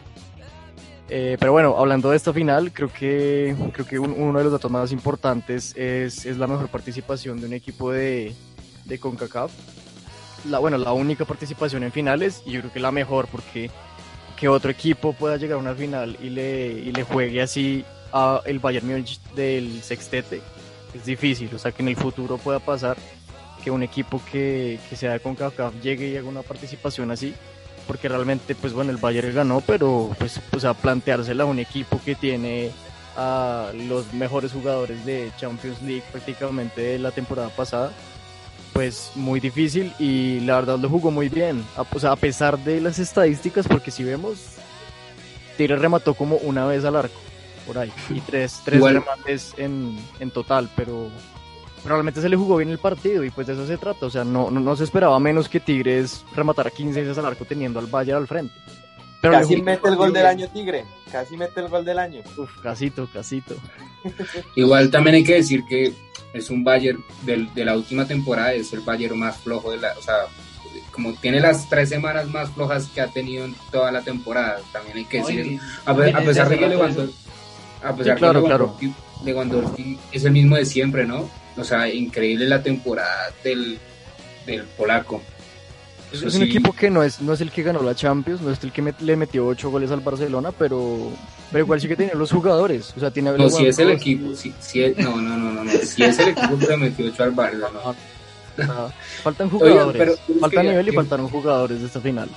Eh, 1.10 1.38
pero 1.40 1.52
bueno, 1.52 1.76
hablando 1.78 2.10
de 2.10 2.18
esta 2.18 2.34
final, 2.34 2.72
creo 2.74 2.92
que, 2.92 3.56
creo 3.74 3.86
que 3.86 4.00
uno 4.00 4.38
de 4.38 4.44
los 4.46 4.54
datos 4.54 4.72
más 4.72 4.92
importantes 4.92 5.76
es, 5.78 6.26
es 6.26 6.38
la 6.38 6.48
mejor 6.48 6.70
participación 6.70 7.40
de 7.40 7.46
un 7.46 7.54
equipo 7.54 7.92
de, 7.92 8.34
de 8.86 9.00
CONCACAF. 9.00 9.52
La, 10.46 10.60
bueno, 10.60 10.78
la 10.78 10.94
única 10.94 11.26
participación 11.26 11.84
en 11.84 11.92
finales 11.92 12.44
y 12.46 12.52
yo 12.52 12.60
creo 12.62 12.74
que 12.74 12.80
la 12.80 12.92
mejor 12.92 13.28
porque 13.28 13.70
que 14.38 14.48
otro 14.48 14.72
equipo 14.72 15.14
pueda 15.14 15.38
llegar 15.38 15.58
a 15.58 15.62
una 15.62 15.74
final 15.74 16.18
y 16.22 16.30
le, 16.30 16.68
y 16.68 16.92
le 16.92 17.04
juegue 17.04 17.42
así 17.42 17.86
a 18.12 18.42
el 18.46 18.60
Bayern 18.60 18.88
Múnich 18.88 19.22
del 19.36 19.82
sextete 19.82 20.42
es 20.94 21.06
difícil, 21.06 21.50
o 21.54 21.58
sea 21.58 21.72
que 21.72 21.82
en 21.82 21.90
el 21.90 21.96
futuro 21.96 22.38
pueda 22.38 22.60
pasar 22.60 22.98
que 23.64 23.72
un 23.72 23.84
equipo 23.84 24.22
que, 24.32 24.80
que 24.90 24.96
sea 24.96 25.14
de 25.14 25.20
CONCACAF 25.20 25.82
llegue 25.82 26.10
y 26.10 26.18
haga 26.18 26.28
una 26.28 26.42
participación 26.42 27.10
así, 27.12 27.34
porque 27.88 28.10
realmente 28.10 28.56
pues 28.56 28.74
bueno 28.74 28.92
el 28.92 28.98
Bayern 28.98 29.34
ganó, 29.34 29.62
pero 29.62 30.12
pues 30.20 30.40
o 30.52 30.60
sea, 30.60 30.74
planteársela 30.74 31.44
a 31.44 31.48
un 31.48 31.60
equipo 31.60 32.00
que 32.04 32.16
tiene 32.16 32.72
a 33.16 33.72
los 33.88 34.14
mejores 34.14 34.52
jugadores 34.52 35.06
de 35.06 35.32
Champions 35.38 35.82
League 35.82 36.04
prácticamente 36.12 36.82
de 36.82 37.00
la 37.00 37.12
temporada 37.12 37.50
pasada, 37.50 37.92
pues 38.74 39.12
muy 39.16 39.40
difícil 39.40 39.94
y 40.00 40.40
la 40.42 40.56
verdad 40.56 40.80
lo 40.80 40.90
jugó 40.90 41.12
muy 41.12 41.30
bien, 41.30 41.64
a, 41.78 41.84
o 41.84 42.00
sea, 42.00 42.12
a 42.12 42.16
pesar 42.16 42.58
de 42.60 42.82
las 42.82 43.00
estadísticas, 43.00 43.68
porque 43.68 43.92
si 43.92 44.04
vemos, 44.04 44.40
Tigre 45.58 45.78
remató 45.78 46.16
como 46.16 46.38
una 46.38 46.66
vez 46.66 46.84
al 46.84 46.96
arco, 46.96 47.20
por 47.68 47.78
ahí, 47.78 47.94
y 48.10 48.20
tres, 48.22 48.62
tres 48.66 48.82
remates 48.82 49.54
en, 49.58 49.98
en 50.20 50.32
total, 50.32 50.70
pero 50.76 51.10
realmente 51.86 52.22
se 52.22 52.30
le 52.30 52.36
jugó 52.36 52.58
bien 52.58 52.70
el 52.70 52.80
partido 52.80 53.24
y 53.24 53.30
pues 53.30 53.48
de 53.48 53.54
eso 53.54 53.68
se 53.68 53.78
trata, 53.78 54.06
o 54.06 54.10
sea, 54.10 54.24
no, 54.24 54.50
no, 54.50 54.76
se 54.76 54.84
esperaba 54.84 55.20
menos 55.20 55.48
que 55.48 55.60
Tigres 55.60 56.26
rematara 56.36 56.72
15 56.72 57.02
veces 57.02 57.18
al 57.18 57.26
arco 57.26 57.46
teniendo 57.46 57.80
al 57.80 57.88
Bayern 57.88 58.20
al 58.20 58.28
frente. 58.28 58.54
Pero 59.24 59.36
casi 59.36 59.62
mete 59.62 59.88
el 59.88 59.96
gol 59.96 60.12
del 60.12 60.26
año 60.26 60.50
Tigre, 60.50 60.84
casi 61.10 61.38
mete 61.38 61.62
el 61.62 61.70
gol 61.70 61.86
del 61.86 61.98
año. 61.98 62.22
Uf, 62.36 62.60
casito, 62.62 63.08
casito. 63.08 63.56
Igual 64.58 64.92
también 64.92 65.16
hay 65.16 65.24
que 65.24 65.36
decir 65.36 65.64
que 65.64 65.94
es 66.34 66.50
un 66.50 66.62
Bayern 66.66 67.02
de 67.24 67.64
la 67.64 67.78
última 67.78 68.06
temporada, 68.06 68.52
es 68.52 68.74
el 68.74 68.82
Bayern 68.82 69.18
más 69.18 69.38
flojo 69.38 69.72
de 69.72 69.78
la, 69.78 69.94
o 69.98 70.02
sea, 70.02 70.16
como 70.92 71.14
tiene 71.14 71.40
las 71.40 71.70
tres 71.70 71.88
semanas 71.88 72.28
más 72.28 72.52
flojas 72.52 72.88
que 72.88 73.00
ha 73.00 73.08
tenido 73.08 73.46
en 73.46 73.56
toda 73.72 73.94
la 73.94 74.02
temporada, 74.02 74.60
también 74.74 74.98
hay 74.98 75.06
que 75.06 75.20
decir 75.20 75.58
A, 75.86 75.96
pesar 75.96 76.50
de 76.50 76.60
que 76.60 76.68
Lewandowski, 76.68 77.16
a 77.82 77.96
pesar 77.96 78.20
de 78.20 78.44
que 78.78 78.94
Lewandowski, 79.24 80.00
es 80.12 80.26
el 80.26 80.34
mismo 80.34 80.58
de 80.58 80.66
siempre, 80.66 81.06
¿no? 81.06 81.30
O 81.56 81.64
sea, 81.64 81.88
increíble 81.88 82.46
la 82.46 82.62
temporada 82.62 83.32
del, 83.42 83.80
del 84.46 84.64
polaco. 84.64 85.22
Es 86.14 86.36
un 86.36 86.44
equipo 86.44 86.74
que 86.74 86.90
no 86.90 87.04
es, 87.04 87.22
no 87.22 87.34
es 87.34 87.42
el 87.42 87.52
que 87.52 87.64
ganó 87.64 87.82
la 87.82 87.96
Champions, 87.96 88.42
no 88.42 88.52
es 88.52 88.64
el 88.64 88.72
que 88.72 88.94
le 89.00 89.16
metió 89.16 89.48
ocho 89.48 89.72
goles 89.72 89.90
al 89.92 90.02
Barcelona, 90.02 90.52
pero, 90.52 91.10
pero 91.52 91.64
igual 91.64 91.82
sí 91.82 91.88
que 91.88 91.96
tiene 91.96 92.14
los 92.14 92.32
jugadores. 92.32 92.94
O 92.96 93.00
sea, 93.00 93.12
tiene 93.12 93.36
no, 93.36 93.50
si 93.50 93.66
es 93.66 93.80
el 93.80 93.92
equipo, 93.92 94.36
si, 94.36 94.84
es, 94.84 94.98
no, 94.98 95.18
no, 95.18 95.38
no, 95.38 95.64
no, 95.64 95.72
si 95.72 96.04
es 96.04 96.20
el 96.20 96.30
equipo 96.30 96.58
que 96.60 96.68
le 96.68 96.78
metió 96.78 97.08
ocho 97.08 97.24
al 97.24 97.32
Barcelona. 97.32 97.80
faltan 99.24 99.50
jugadores, 99.50 100.20
falta 100.40 100.62
nivel 100.62 100.88
y 100.88 100.92
faltaron 100.92 101.28
jugadores 101.28 101.80
de 101.80 101.88
esta 101.88 102.00
final. 102.00 102.30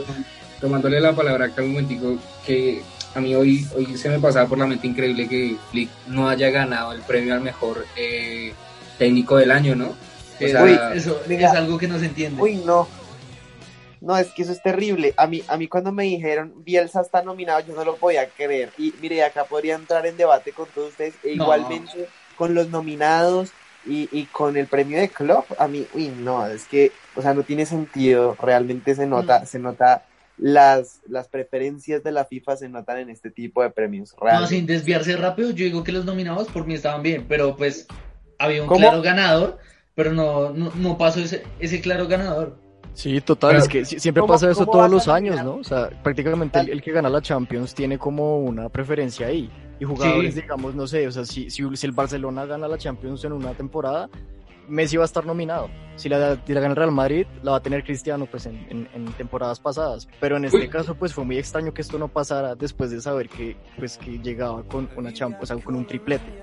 Tomándole 0.60 0.98
la 1.00 1.14
palabra 1.14 1.46
acá 1.46 1.62
un 1.62 1.68
momentico, 1.68 2.16
que 2.46 2.82
a 3.14 3.20
mí 3.20 3.34
hoy, 3.34 3.66
hoy 3.76 3.96
se 3.96 4.08
me 4.08 4.18
pasaba 4.18 4.48
por 4.48 4.56
la 4.56 4.66
mente 4.66 4.86
increíble 4.86 5.28
que 5.28 5.56
Flick 5.70 5.90
no 6.08 6.28
haya 6.28 6.48
ganado 6.48 6.92
el 6.92 7.02
premio 7.02 7.34
al 7.34 7.42
mejor 7.42 7.84
eh, 7.94 8.54
técnico 8.98 9.36
del 9.36 9.50
año, 9.50 9.74
¿no? 9.76 9.94
uy, 10.40 10.78
eso 10.94 11.20
es 11.28 11.44
algo 11.44 11.78
que 11.78 11.88
no 11.88 11.98
se 11.98 12.06
entiende. 12.06 12.40
Uy, 12.40 12.56
no. 12.56 12.88
No, 14.06 14.16
es 14.16 14.28
que 14.28 14.42
eso 14.42 14.52
es 14.52 14.62
terrible. 14.62 15.14
A 15.16 15.26
mí, 15.26 15.42
a 15.48 15.56
mí 15.56 15.66
cuando 15.66 15.90
me 15.90 16.04
dijeron 16.04 16.54
Bielsa 16.64 17.00
está 17.00 17.22
nominado, 17.22 17.58
yo 17.66 17.74
no 17.74 17.84
lo 17.84 17.96
podía 17.96 18.28
creer. 18.28 18.70
Y 18.78 18.94
mire, 19.00 19.24
acá 19.24 19.44
podría 19.44 19.74
entrar 19.74 20.06
en 20.06 20.16
debate 20.16 20.52
con 20.52 20.68
todos 20.68 20.90
ustedes, 20.90 21.14
e 21.24 21.32
igualmente 21.32 22.08
con 22.36 22.54
los 22.54 22.68
nominados 22.68 23.50
y, 23.84 24.08
y, 24.12 24.26
con 24.26 24.56
el 24.56 24.68
premio 24.68 25.00
de 25.00 25.08
club. 25.08 25.44
A 25.58 25.66
mí, 25.66 25.88
uy, 25.92 26.06
no, 26.08 26.46
es 26.46 26.66
que, 26.66 26.92
o 27.16 27.22
sea, 27.22 27.34
no 27.34 27.42
tiene 27.42 27.66
sentido. 27.66 28.36
Realmente 28.40 28.94
se 28.94 29.06
nota, 29.06 29.40
mm. 29.40 29.46
se 29.46 29.58
nota 29.58 30.04
las, 30.38 31.00
las 31.08 31.26
preferencias 31.26 32.04
de 32.04 32.12
la 32.12 32.26
FIFA 32.26 32.56
se 32.58 32.68
notan 32.68 32.98
en 32.98 33.10
este 33.10 33.32
tipo 33.32 33.60
de 33.60 33.70
premios. 33.70 34.14
No, 34.22 34.46
sin 34.46 34.66
desviarse 34.66 35.16
rápido, 35.16 35.50
yo 35.50 35.64
digo 35.64 35.82
que 35.82 35.90
los 35.90 36.04
nominados 36.04 36.46
por 36.48 36.64
mí 36.64 36.74
estaban 36.74 37.02
bien, 37.02 37.26
pero 37.28 37.56
pues 37.56 37.88
había 38.38 38.62
un 38.62 38.68
claro 38.68 39.02
ganador, 39.02 39.58
pero 39.96 40.12
no, 40.12 40.50
no, 40.50 40.96
pasó 40.96 41.18
ese, 41.18 41.42
ese 41.58 41.80
claro 41.80 42.06
ganador. 42.06 42.56
Sí, 42.96 43.20
total, 43.20 43.56
es 43.56 43.68
que 43.68 43.84
siempre 43.84 44.22
pasa 44.22 44.50
eso 44.50 44.64
todos 44.64 44.90
los 44.90 45.06
años, 45.06 45.44
¿no? 45.44 45.56
O 45.56 45.64
sea, 45.64 45.90
prácticamente 46.02 46.60
el, 46.60 46.80
que 46.80 46.92
gana 46.92 47.10
la 47.10 47.20
Champions 47.20 47.74
tiene 47.74 47.98
como 47.98 48.38
una 48.38 48.70
preferencia 48.70 49.26
ahí. 49.26 49.50
Y 49.78 49.84
jugadores, 49.84 50.34
digamos, 50.34 50.74
no 50.74 50.86
sé, 50.86 51.06
o 51.06 51.12
sea, 51.12 51.26
si, 51.26 51.50
si, 51.50 51.62
el 51.62 51.92
Barcelona 51.92 52.46
gana 52.46 52.66
la 52.66 52.78
Champions 52.78 53.22
en 53.26 53.34
una 53.34 53.52
temporada, 53.52 54.08
Messi 54.66 54.96
va 54.96 55.02
a 55.02 55.04
estar 55.04 55.26
nominado. 55.26 55.68
Si 55.96 56.08
la, 56.08 56.18
la 56.18 56.60
gana 56.60 56.68
el 56.68 56.76
Real 56.76 56.90
Madrid, 56.90 57.26
la 57.42 57.50
va 57.50 57.56
a 57.58 57.62
tener 57.62 57.84
Cristiano, 57.84 58.24
pues 58.24 58.46
en, 58.46 58.66
en, 58.70 59.04
temporadas 59.18 59.60
pasadas. 59.60 60.08
Pero 60.18 60.38
en 60.38 60.46
este 60.46 60.66
caso, 60.70 60.94
pues 60.94 61.12
fue 61.12 61.26
muy 61.26 61.36
extraño 61.36 61.74
que 61.74 61.82
esto 61.82 61.98
no 61.98 62.08
pasara 62.08 62.54
después 62.54 62.90
de 62.90 63.02
saber 63.02 63.28
que, 63.28 63.58
pues, 63.78 63.98
que 63.98 64.18
llegaba 64.20 64.62
con 64.62 64.88
una 64.96 65.12
Champions, 65.12 65.50
o 65.50 65.54
sea, 65.54 65.62
con 65.62 65.76
un 65.76 65.86
triplete. 65.86 66.42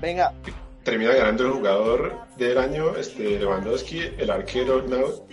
Venga. 0.00 0.32
Termina 0.86 1.12
ganando 1.14 1.46
el 1.46 1.50
jugador 1.50 2.14
del 2.38 2.58
año, 2.58 2.94
este, 2.96 3.40
Lewandowski, 3.40 4.02
el 4.18 4.30
arquero 4.30 4.86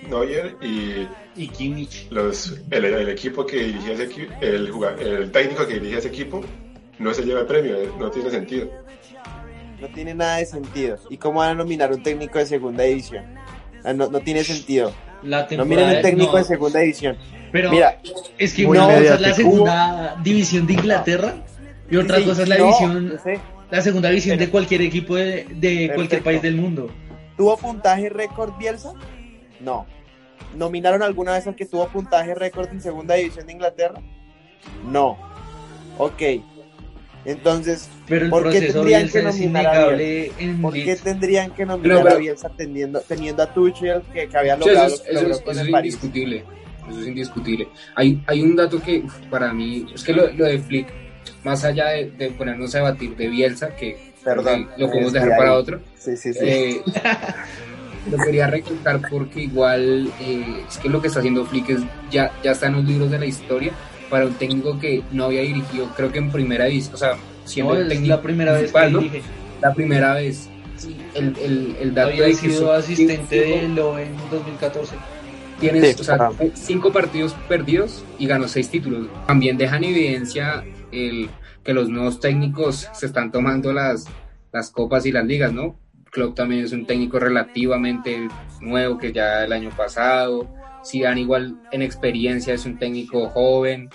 Neuer 0.10 0.55
y, 0.63 1.07
y 1.36 1.48
Kimmich. 1.48 2.07
Los, 2.10 2.60
el, 2.72 3.07
equipo 3.07 3.45
que 3.45 3.57
dirigía 3.57 3.93
ese 3.93 4.05
equipo, 4.05 4.33
el, 4.41 4.72
el 5.00 5.31
técnico 5.31 5.67
que 5.67 5.75
dirigía 5.75 6.00
ese 6.00 6.07
equipo, 6.07 6.41
no 6.98 7.13
se 7.13 7.22
lleva 7.22 7.41
el 7.41 7.45
premio, 7.45 7.75
eh, 7.75 7.88
no 8.00 8.10
tiene 8.10 8.31
sentido. 8.31 8.67
No 9.79 9.88
tiene 9.89 10.15
nada 10.15 10.38
de 10.38 10.48
sentido. 10.48 10.98
¿Y 11.12 11.17
cómo 11.17 11.38
van 11.38 11.51
a 11.51 11.53
nominar 11.53 11.91
un 11.91 12.01
técnico 12.01 12.39
de 12.39 12.48
segunda 12.48 12.83
división? 12.86 13.24
Ah, 13.83 13.93
no, 13.93 14.10
no 14.10 14.22
tiene 14.22 14.43
sentido. 14.43 14.91
La 15.22 15.48
no 15.55 15.65
miren 15.65 15.88
el 15.88 16.01
técnico 16.01 16.36
de 16.36 16.45
segunda 16.45 16.79
división. 16.79 17.15
Pero 17.51 17.69
Mira, 17.69 18.00
es 18.39 18.55
que 18.55 18.65
una 18.65 18.86
cosa 18.86 19.13
es 19.13 19.22
la 19.22 19.33
segunda 19.36 20.19
división 20.24 20.65
de 20.65 20.74
Inglaterra 20.74 21.36
y 21.91 21.98
otra 21.98 22.24
cosa 22.24 22.41
es 22.41 22.50
la 22.50 22.55
división 22.55 23.19
la 23.72 23.82
segunda 23.82 24.10
división 24.10 24.38
de 24.38 24.50
cualquier 24.50 24.82
equipo 24.82 25.15
de, 25.15 25.91
cualquier 25.96 26.24
país 26.24 26.41
del 26.41 26.55
mundo. 26.55 26.89
¿Tuvo 27.38 27.58
puntaje 27.58 28.10
récord 28.10 28.58
Bielsa? 28.58 28.93
No. 29.60 29.86
¿Nominaron 30.55 31.01
alguna 31.01 31.34
vez 31.34 31.48
al 31.48 31.55
que 31.55 31.65
tuvo 31.65 31.88
puntaje 31.88 32.36
récord 32.36 32.70
en 32.70 32.82
segunda 32.82 33.15
división 33.15 33.48
de 33.48 33.53
Inglaterra? 33.53 34.01
No. 34.86 35.17
Ok. 35.98 36.22
Entonces, 37.25 37.89
¿por 38.29 38.51
qué 38.51 38.62
tendrían 38.62 39.10
que 39.10 39.22
nominar 39.22 39.67
a 39.67 39.88
Bielsa? 39.89 40.62
¿Por 40.62 40.74
qué 40.74 40.96
tendrían 41.01 41.51
que 41.51 41.65
nominar 41.65 42.08
a 42.08 42.15
Bielsa 42.15 42.50
teniendo, 42.55 43.00
teniendo 43.01 43.43
a 43.43 43.53
Tuchel 43.53 44.01
que, 44.13 44.27
que 44.27 44.38
había 44.38 44.58
logrado 44.58 44.88
eso, 44.93 45.03
es, 45.08 45.22
eso, 45.22 45.51
es 45.51 45.67
indiscutible. 45.67 46.43
Eso 46.89 47.00
es 47.00 47.08
indiscutible. 47.08 47.70
Hay, 47.96 48.22
hay 48.27 48.41
un 48.41 48.58
dato 48.58 48.82
que 48.82 49.03
para 49.29 49.53
mí, 49.53 49.86
es 49.96 50.03
que 50.03 50.12
lo, 50.12 50.32
lo 50.34 50.46
de 50.46 50.60
Flick 50.60 51.02
más 51.44 51.64
allá 51.64 51.90
de, 51.90 52.34
ponernos 52.38 52.74
a 52.76 52.80
debatir 52.80 53.16
de 53.16 53.28
Bielsa, 53.28 53.76
que 53.76 54.14
lo 54.78 54.90
podemos 54.90 55.14
dejar 55.14 55.38
para 55.38 55.54
otro, 55.54 55.82
sí, 55.98 56.16
sí, 56.16 56.34
sí. 56.34 56.40
Eh, 56.42 56.82
lo 58.12 58.18
quería 58.18 58.48
recordar 58.48 59.02
porque 59.10 59.42
igual 59.42 60.12
eh, 60.22 60.64
es 60.68 60.78
que 60.78 60.90
lo 60.90 61.02
que 61.02 61.08
está 61.08 61.20
haciendo 61.20 61.46
Flick 61.46 61.70
es, 61.70 61.82
ya, 62.12 62.32
ya 62.44 62.52
está 62.52 62.68
en 62.68 62.74
los 62.74 62.86
libros 62.86 63.12
de 63.12 63.20
la 63.20 63.26
historia 63.26 63.72
para 64.10 64.26
un 64.26 64.34
técnico 64.36 64.80
que 64.80 65.04
no 65.12 65.26
había 65.26 65.42
dirigido, 65.42 65.90
creo 65.96 66.12
que 66.12 66.20
en 66.20 66.32
primera 66.32 66.66
división, 66.66 66.96
o 66.96 66.98
sea, 66.98 67.18
siendo 67.46 67.76
el 67.76 67.88
técnico 67.88 68.16
la 68.16 68.22
primera 68.22 68.54
vez 68.54 68.72
que 68.72 68.90
¿no? 68.90 69.04
La 69.62 69.74
primera 69.74 70.14
vez. 70.16 70.50
El, 71.14 71.38
el, 71.38 71.78
el 71.80 71.94
dato 71.94 72.10
había 72.10 72.34
sido 72.34 72.74
asistente 72.74 73.40
de 73.40 73.68
lo 73.70 73.98
en 73.98 74.12
2014 74.32 74.96
tienes 75.60 76.00
o 76.00 76.04
sea, 76.04 76.32
cinco 76.54 76.92
partidos 76.92 77.36
perdidos 77.48 78.04
y 78.20 78.28
ganó 78.28 78.48
seis 78.48 78.70
títulos. 78.70 79.08
También 79.28 79.58
dejan 79.58 79.84
evidencia 79.84 80.64
el, 80.94 81.30
que 81.64 81.74
los 81.74 81.90
nuevos 81.90 82.20
técnicos 82.20 82.90
se 82.94 83.06
están 83.06 83.32
tomando 83.32 83.74
las, 83.74 84.06
las 84.52 84.72
copas 84.72 85.06
y 85.06 85.12
las 85.12 85.26
ligas, 85.26 85.52
¿no? 85.52 85.78
Klopp 86.12 86.36
también 86.36 86.64
es 86.64 86.72
un 86.72 86.86
técnico 86.86 87.20
relativamente 87.20 88.30
nuevo 88.62 89.00
que 89.00 89.12
ya 89.12 89.44
el 89.44 89.52
año 89.52 89.72
pasado. 89.76 90.48
Zidane 90.86 91.22
igual 91.22 91.60
en 91.72 91.82
experiencia 91.82 92.54
es 92.54 92.66
un 92.66 92.78
técnico 92.78 93.30
joven, 93.30 93.90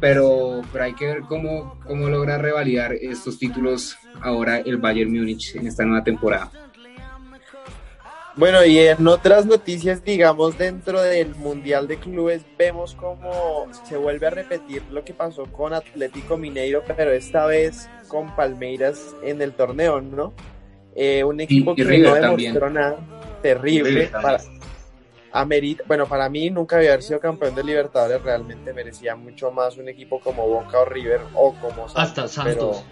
pero, 0.00 0.60
pero 0.72 0.84
hay 0.84 0.94
que 0.94 1.06
ver 1.06 1.20
cómo, 1.22 1.78
cómo 1.86 2.08
logra 2.08 2.36
revalidar 2.36 2.92
estos 2.92 3.38
títulos 3.38 3.96
ahora 4.20 4.58
el 4.58 4.76
Bayern 4.76 5.12
Múnich 5.12 5.56
en 5.56 5.66
esta 5.66 5.84
nueva 5.84 6.04
temporada. 6.04 6.50
Bueno, 8.36 8.64
y 8.64 8.78
en 8.78 9.06
otras 9.08 9.44
noticias, 9.46 10.04
digamos, 10.04 10.56
dentro 10.56 11.02
del 11.02 11.34
Mundial 11.34 11.88
de 11.88 11.96
Clubes, 11.96 12.42
vemos 12.56 12.94
cómo 12.94 13.66
se 13.88 13.96
vuelve 13.96 14.28
a 14.28 14.30
repetir 14.30 14.82
lo 14.90 15.04
que 15.04 15.12
pasó 15.12 15.44
con 15.46 15.74
Atlético 15.74 16.36
Mineiro, 16.36 16.82
pero 16.96 17.12
esta 17.12 17.46
vez 17.46 17.88
con 18.08 18.34
Palmeiras 18.36 19.14
en 19.22 19.42
el 19.42 19.52
torneo, 19.52 20.00
¿no? 20.00 20.32
Eh, 20.94 21.24
un 21.24 21.40
equipo 21.40 21.74
que 21.74 21.84
no 21.84 22.14
demostró 22.14 22.70
nada 22.70 22.96
terrible. 23.42 24.08
Para, 24.08 24.38
bueno, 25.86 26.06
para 26.06 26.28
mí 26.28 26.50
nunca 26.50 26.76
había 26.76 26.90
haber 26.90 27.02
sido 27.02 27.20
campeón 27.20 27.54
de 27.54 27.64
Libertadores, 27.64 28.22
realmente 28.22 28.72
merecía 28.72 29.16
mucho 29.16 29.50
más 29.50 29.76
un 29.76 29.88
equipo 29.88 30.20
como 30.20 30.46
Boca 30.46 30.80
o 30.80 30.84
River 30.84 31.20
o 31.34 31.54
como 31.54 31.88
Santos. 31.88 31.96
Hasta 31.96 32.28
Santos. 32.28 32.84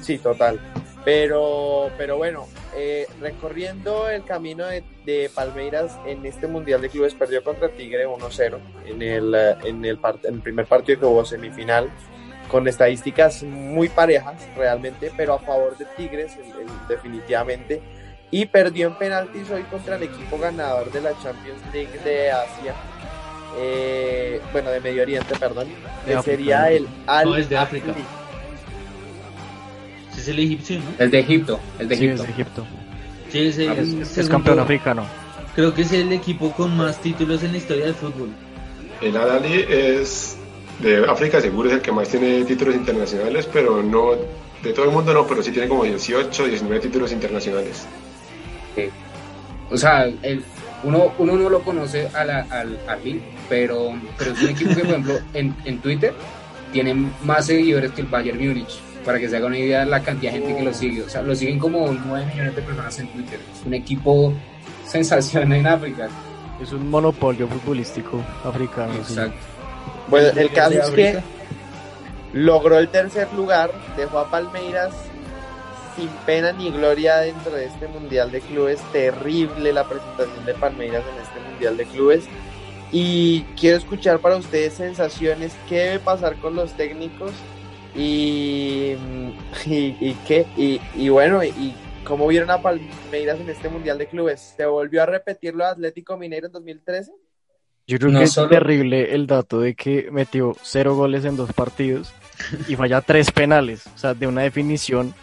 sí, 0.00 0.18
total. 0.18 0.60
Pero, 1.04 1.90
pero 1.96 2.16
bueno, 2.16 2.46
eh, 2.76 3.06
recorriendo 3.20 4.08
el 4.08 4.24
camino 4.24 4.64
de, 4.66 5.30
Palmeiras 5.34 5.98
en 6.06 6.24
este 6.26 6.46
Mundial 6.46 6.80
de 6.80 6.88
Clubes, 6.88 7.14
perdió 7.14 7.44
contra 7.44 7.68
Tigre 7.68 8.06
1-0 8.06 8.58
en 8.86 9.02
el, 9.02 9.34
eh, 9.34 9.56
en, 9.64 9.84
el, 9.84 9.98
en 10.22 10.34
el 10.34 10.40
primer 10.40 10.66
partido 10.66 11.00
que 11.00 11.06
hubo 11.06 11.24
semifinal, 11.24 11.90
con 12.48 12.66
estadísticas 12.68 13.42
muy 13.42 13.88
parejas 13.88 14.42
realmente, 14.56 15.12
pero 15.16 15.34
a 15.34 15.38
favor 15.38 15.76
de 15.76 15.86
Tigres 15.96 16.32
definitivamente. 16.88 17.82
Y 18.30 18.46
perdió 18.46 18.88
en 18.88 18.94
penaltis 18.94 19.50
hoy 19.50 19.62
contra 19.64 19.96
el 19.96 20.04
equipo 20.04 20.38
ganador 20.38 20.90
de 20.90 21.00
la 21.00 21.12
Champions 21.22 21.62
League 21.72 21.98
de 22.04 22.32
Asia, 22.32 22.74
eh, 23.58 24.40
bueno, 24.52 24.70
de 24.70 24.80
Medio 24.80 25.02
Oriente, 25.02 25.34
perdón, 25.38 25.68
que 26.04 26.20
sería 26.22 26.70
el 26.70 26.88
Al 27.06 27.26
no, 27.26 27.36
es 27.36 27.48
de 27.48 27.56
África 27.56 27.94
es 30.20 30.28
el 30.28 30.38
egipcio, 30.38 30.78
El 30.98 31.10
de 31.10 31.20
Egipto, 31.20 31.60
el 31.78 31.88
de 31.88 31.94
Egipto. 31.94 32.22
Sí, 32.22 32.28
es 32.28 32.34
Egipto. 32.34 32.66
Sí, 33.30 33.38
es, 33.46 34.18
es, 34.18 34.28
campeón 34.28 34.60
africano. 34.60 35.04
Creo 35.54 35.74
que 35.74 35.82
es 35.82 35.92
el 35.92 36.12
equipo 36.12 36.52
con 36.52 36.76
más 36.76 37.00
títulos 37.00 37.42
en 37.42 37.52
la 37.52 37.58
historia 37.58 37.86
del 37.86 37.94
fútbol. 37.94 38.30
El 39.00 39.16
Al-Ali 39.16 39.64
es 39.68 40.36
de 40.80 41.04
África, 41.04 41.40
seguro 41.40 41.68
es 41.68 41.76
el 41.76 41.82
que 41.82 41.92
más 41.92 42.08
tiene 42.08 42.44
títulos 42.44 42.74
internacionales, 42.74 43.48
pero 43.52 43.82
no 43.82 44.12
de 44.62 44.72
todo 44.72 44.86
el 44.86 44.92
mundo 44.92 45.12
no, 45.12 45.26
pero 45.26 45.42
sí 45.42 45.52
tiene 45.52 45.68
como 45.68 45.84
18, 45.84 46.46
19 46.46 46.80
títulos 46.80 47.12
internacionales. 47.12 47.86
O 49.70 49.76
sea, 49.76 50.04
el, 50.22 50.42
uno, 50.82 51.12
uno 51.18 51.36
no 51.36 51.48
lo 51.48 51.60
conoce 51.62 52.08
al, 52.14 52.30
al, 52.30 52.78
pero, 53.48 53.94
pero 54.18 54.32
es 54.32 54.42
un 54.42 54.48
equipo 54.48 54.74
que, 54.74 54.80
por 54.80 54.90
ejemplo, 54.90 55.18
en, 55.32 55.54
en 55.64 55.78
Twitter 55.78 56.14
tiene 56.72 56.94
más 57.22 57.46
seguidores 57.46 57.92
que 57.92 58.02
el 58.02 58.06
Bayern 58.08 58.38
Múnich 58.38 58.80
para 59.04 59.18
que 59.18 59.28
se 59.28 59.36
haga 59.36 59.46
una 59.46 59.58
idea 59.58 59.80
de 59.80 59.86
la 59.86 60.02
cantidad 60.02 60.32
de 60.32 60.38
gente 60.38 60.56
que 60.56 60.62
lo 60.62 60.74
sigue. 60.74 61.02
O 61.02 61.08
sea, 61.08 61.22
lo 61.22 61.34
siguen 61.34 61.58
como 61.58 61.86
9 61.92 62.26
millones 62.26 62.56
de 62.56 62.62
personas 62.62 62.98
en 62.98 63.08
Twitter. 63.08 63.40
Es 63.54 63.66
un 63.66 63.74
equipo 63.74 64.32
sensación 64.86 65.52
en 65.52 65.66
África. 65.66 66.08
Es 66.60 66.72
un 66.72 66.88
monopolio 66.88 67.48
futbolístico 67.48 68.22
africano. 68.44 68.94
Exacto. 68.94 69.36
Bueno, 70.08 70.28
el 70.38 70.50
caso 70.52 70.80
es 70.80 70.90
que 70.90 71.20
logró 72.32 72.78
el 72.78 72.88
tercer 72.88 73.32
lugar, 73.34 73.70
dejó 73.96 74.18
a 74.18 74.30
Palmeiras 74.30 74.94
sin 75.96 76.08
pena 76.26 76.52
ni 76.52 76.70
gloria 76.70 77.18
dentro 77.18 77.52
de 77.52 77.66
este 77.66 77.88
Mundial 77.88 78.30
de 78.30 78.40
Clubes. 78.40 78.80
Terrible 78.92 79.72
la 79.72 79.84
presentación 79.88 80.44
de 80.44 80.54
Palmeiras 80.54 81.02
en 81.12 81.22
este 81.22 81.50
Mundial 81.50 81.76
de 81.76 81.84
Clubes. 81.86 82.24
Y 82.92 83.42
quiero 83.58 83.76
escuchar 83.78 84.20
para 84.20 84.36
ustedes 84.36 84.74
sensaciones, 84.74 85.52
qué 85.68 85.78
debe 85.78 85.98
pasar 85.98 86.36
con 86.36 86.54
los 86.54 86.72
técnicos 86.72 87.32
y, 88.00 88.96
y, 89.66 90.16
qué, 90.26 90.46
y, 90.96 91.08
bueno, 91.08 91.42
y 91.44 91.74
cómo 92.04 92.26
vieron 92.28 92.50
a 92.50 92.60
Palmeiras 92.60 93.40
en 93.40 93.48
este 93.48 93.68
Mundial 93.68 93.98
de 93.98 94.06
Clubes. 94.06 94.54
¿Se 94.56 94.66
volvió 94.66 95.02
a 95.02 95.06
repetir 95.06 95.54
lo 95.54 95.64
de 95.64 95.70
Atlético 95.70 96.16
Mineiro 96.16 96.46
en 96.46 96.52
2013? 96.52 97.12
Yo 97.86 97.98
creo 97.98 98.12
que 98.12 98.22
es 98.22 98.34
terrible 98.34 99.14
el 99.14 99.26
dato 99.26 99.60
de 99.60 99.74
que 99.74 100.08
metió 100.10 100.56
cero 100.62 100.96
goles 100.96 101.24
en 101.24 101.36
dos 101.36 101.52
partidos 101.52 102.14
y 102.66 102.76
falla 102.76 103.02
tres 103.02 103.30
penales. 103.30 103.86
O 103.94 103.98
sea, 103.98 104.14
de 104.14 104.26
una 104.26 104.42
definición 104.42 105.14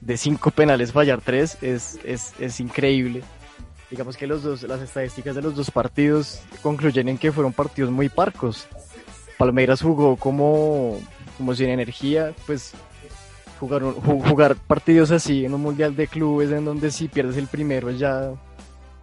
de 0.00 0.16
cinco 0.16 0.50
penales 0.50 0.92
fallar 0.92 1.20
tres 1.20 1.62
es, 1.62 1.98
es, 2.04 2.32
es 2.38 2.60
increíble. 2.60 3.22
Digamos 3.90 4.16
que 4.16 4.26
los 4.26 4.42
dos, 4.42 4.62
las 4.62 4.80
estadísticas 4.80 5.34
de 5.34 5.42
los 5.42 5.54
dos 5.54 5.70
partidos 5.70 6.40
concluyen 6.62 7.08
en 7.08 7.18
que 7.18 7.32
fueron 7.32 7.52
partidos 7.52 7.90
muy 7.90 8.08
parcos. 8.08 8.66
Palmeiras 9.36 9.82
jugó 9.82 10.16
como 10.16 10.98
como 11.38 11.54
sin 11.54 11.70
energía, 11.70 12.34
pues 12.46 12.74
jugar, 13.58 13.82
jugar 13.82 14.56
partidos 14.56 15.10
así 15.10 15.44
en 15.44 15.54
un 15.54 15.62
mundial 15.62 15.96
de 15.96 16.06
clubes 16.06 16.50
en 16.50 16.64
donde 16.64 16.90
si 16.90 17.08
pierdes 17.08 17.36
el 17.36 17.46
primero 17.46 17.90
ya, 17.90 18.32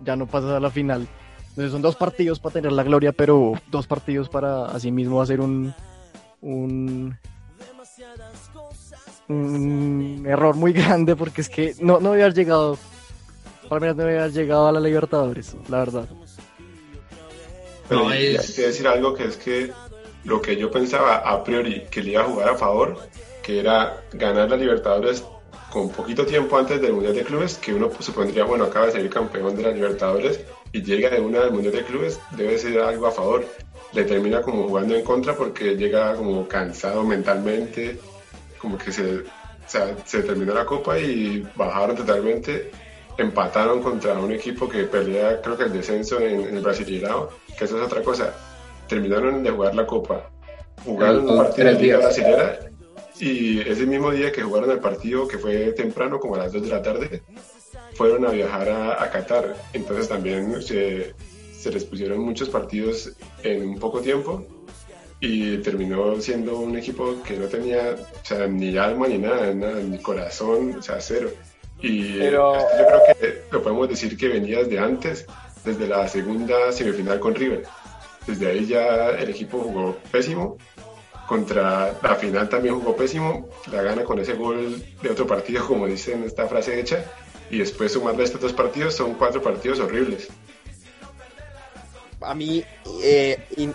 ya 0.02 0.16
no 0.16 0.28
pasas 0.28 0.52
a 0.52 0.60
la 0.60 0.70
final. 0.70 1.08
Entonces 1.50 1.72
son 1.72 1.82
dos 1.82 1.96
partidos 1.96 2.40
para 2.40 2.54
tener 2.54 2.72
la 2.74 2.84
gloria, 2.84 3.14
pero 3.14 3.54
dos 3.72 3.88
partidos 3.88 4.30
para 4.30 4.66
así 4.66 4.92
mismo 4.92 5.22
hacer 5.22 5.40
un, 5.40 5.74
un, 6.42 7.18
un 9.30 10.26
error 10.28 10.56
muy 10.56 10.74
grande 10.74 11.16
porque 11.16 11.42
es 11.42 11.50
que 11.50 11.76
no, 11.80 12.00
no 12.00 12.12
había 12.12 12.30
llegado, 12.30 12.78
para 13.70 13.94
no 13.94 14.04
había 14.04 14.28
llegado 14.28 14.68
a 14.68 14.72
la 14.72 14.80
Libertadores, 14.80 15.56
la 15.70 15.80
verdad. 15.80 16.10
no, 17.90 18.12
es... 18.12 18.54
que 18.54 18.64
decir 18.64 18.88
algo 18.88 19.14
que 19.14 19.26
es 19.26 19.38
que 19.38 19.72
lo 20.26 20.42
que 20.42 20.58
yo 20.58 20.70
pensaba 20.70 21.18
a 21.18 21.44
priori 21.44 21.86
que 21.90 22.04
le 22.04 22.12
iba 22.12 22.22
a 22.22 22.26
jugar 22.26 22.50
a 22.50 22.56
favor, 22.56 22.98
que 23.42 23.60
era 23.60 24.04
ganar 24.12 24.50
la 24.50 24.58
Libertadores 24.58 25.24
con 25.72 25.90
poquito 25.90 26.26
tiempo 26.26 26.58
antes 26.58 26.82
del 26.82 26.94
Mundial 26.94 27.16
de 27.16 27.24
Clubes, 27.24 27.56
que 27.56 27.74
uno 27.74 27.92
supondría, 28.00 28.44
bueno, 28.44 28.66
acaba 28.66 28.88
de 28.88 28.94
salir 28.94 29.10
campeón 29.10 29.56
de 29.56 29.64
la 29.64 29.72
Libertadores 29.72 30.40
y 30.72 30.82
llega 30.82 31.10
de 31.10 31.22
una 31.22 31.42
del 31.42 31.52
Mundial 31.52 31.76
de 31.76 31.84
Clubes, 31.84 32.20
debe 32.32 32.58
ser 32.58 32.80
algo 32.80 33.08
a 33.08 33.12
favor. 33.12 33.46
Le 33.94 34.04
termina 34.04 34.42
como 34.42 34.68
jugando 34.68 34.96
en 34.96 35.04
contra 35.04 35.36
porque 35.36 35.76
llega 35.76 36.16
como 36.16 36.48
cansado 36.48 37.04
mentalmente, 37.04 38.00
como 38.58 38.78
que 38.78 38.92
se, 38.92 39.24
se 40.06 40.24
terminó 40.24 40.54
la 40.54 40.66
copa 40.66 40.98
y 40.98 41.48
bajaron 41.56 41.96
totalmente 41.96 42.72
empataron 43.18 43.82
contra 43.82 44.14
un 44.16 44.34
equipo 44.34 44.68
que 44.68 44.84
pelea 44.84 45.42
creo 45.42 45.56
que 45.58 45.64
el 45.64 45.72
descenso 45.72 46.20
en, 46.20 46.42
en 46.42 46.58
el 46.58 46.62
Brasileirao, 46.62 47.30
que 47.58 47.64
eso 47.64 47.78
es 47.78 47.84
otra 47.86 48.02
cosa 48.02 48.34
terminaron 48.88 49.44
de 49.44 49.52
jugar 49.52 49.76
la 49.76 49.86
Copa, 49.86 50.30
jugaron 50.84 51.30
un 51.30 51.38
partido 51.38 51.68
de 51.68 51.74
Liga 51.82 51.98
Brasilera 51.98 52.60
y 53.20 53.62
ese 53.62 53.86
mismo 53.86 54.12
día 54.12 54.32
que 54.32 54.42
jugaron 54.42 54.72
el 54.72 54.80
partido, 54.80 55.28
que 55.28 55.38
fue 55.38 55.72
temprano, 55.72 56.20
como 56.20 56.36
a 56.36 56.40
las 56.40 56.52
2 56.52 56.64
de 56.64 56.68
la 56.68 56.82
tarde, 56.82 57.24
fueron 57.94 58.26
a 58.26 58.32
viajar 58.32 58.70
a, 58.70 59.10
Qatar. 59.10 59.56
Entonces 59.74 60.10
también 60.10 60.62
se, 60.62 61.14
se, 61.54 61.72
les 61.72 61.86
pusieron 61.86 62.20
muchos 62.20 62.50
partidos 62.50 63.14
en 63.44 63.70
un 63.70 63.80
poco 63.80 64.02
tiempo 64.02 64.46
y 65.22 65.58
terminó 65.60 66.20
siendo 66.20 66.58
un 66.60 66.78
equipo 66.78 67.24
que 67.24 67.38
no 67.38 67.48
tenía 67.48 67.96
ni 68.50 68.78
alma 68.78 69.08
ni 69.08 69.18
nada, 69.18 69.54
ni 69.54 69.98
corazón, 70.00 70.76
o 70.78 70.82
sea, 70.82 71.00
cero. 71.00 71.30
Y 71.82 72.16
yo 72.20 72.54
creo 72.62 73.02
que 73.20 73.42
lo 73.52 73.64
podemos 73.64 73.88
decir 73.88 74.18
que 74.18 74.28
venía 74.28 74.60
desde 74.60 74.80
antes, 74.80 75.26
desde 75.64 75.88
la 75.88 76.08
segunda 76.08 76.72
semifinal 76.72 77.20
con 77.20 77.34
River 77.34 77.64
desde 78.28 78.52
ahí 78.52 78.66
ya 78.66 79.10
el 79.10 79.30
equipo 79.30 79.60
jugó 79.60 79.98
pésimo. 80.12 80.58
Contra 81.28 81.98
la 82.02 82.16
final 82.16 82.50
también 82.50 82.80
jugó 82.80 82.96
pésimo. 82.96 83.50
La 83.72 83.82
gana 83.82 84.04
con 84.04 84.20
ese 84.20 84.34
gol 84.34 84.84
de 85.02 85.10
otro 85.10 85.26
partido, 85.26 85.66
como 85.68 85.88
dicen 85.88 86.24
esta 86.24 86.48
frase 86.48 86.80
hecha. 86.80 87.06
Y 87.50 87.60
después 87.60 87.92
sumarle 87.92 88.24
estos 88.24 88.42
dos 88.42 88.54
partidos, 88.54 88.96
son 88.96 89.14
cuatro 89.14 89.42
partidos 89.42 89.80
horribles. 89.80 90.28
A 92.22 92.34
mí, 92.34 92.64
eh, 93.04 93.38
eh, 93.56 93.74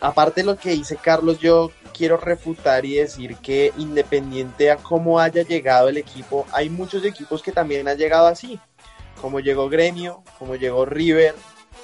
aparte 0.00 0.42
de 0.42 0.46
lo 0.46 0.56
que 0.56 0.70
dice 0.70 0.96
Carlos, 0.96 1.38
yo 1.38 1.70
quiero 1.96 2.18
refutar 2.18 2.84
y 2.84 2.96
decir 2.96 3.36
que 3.36 3.72
independiente 3.78 4.70
a 4.70 4.76
cómo 4.76 5.18
haya 5.18 5.42
llegado 5.42 5.88
el 5.88 5.96
equipo, 5.96 6.46
hay 6.52 6.68
muchos 6.68 7.04
equipos 7.04 7.42
que 7.42 7.52
también 7.52 7.88
han 7.88 7.96
llegado 7.96 8.26
así, 8.26 8.60
como 9.20 9.40
llegó 9.40 9.70
Gremio, 9.70 10.22
como 10.38 10.56
llegó 10.56 10.84
River, 10.84 11.34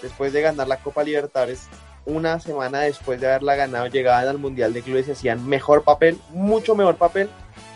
después 0.03 0.33
de 0.35 0.43
ganar 0.43 0.69
la 0.69 0.83
Copa 0.83 1.03
Libertadores, 1.03 1.63
una 2.05 2.41
semana 2.41 2.81
después 2.81 3.21
de 3.21 3.27
haberla 3.29 3.55
ganado, 3.55 3.87
llegaban 3.87 4.29
al 4.29 4.39
Mundial 4.39 4.73
de 4.73 4.83
Clubes 4.83 5.09
y 5.09 5.13
hacían 5.13 5.47
mejor 5.47 5.85
papel, 5.85 6.19
mucho 6.31 6.75
mejor 6.75 6.97
papel 6.97 7.29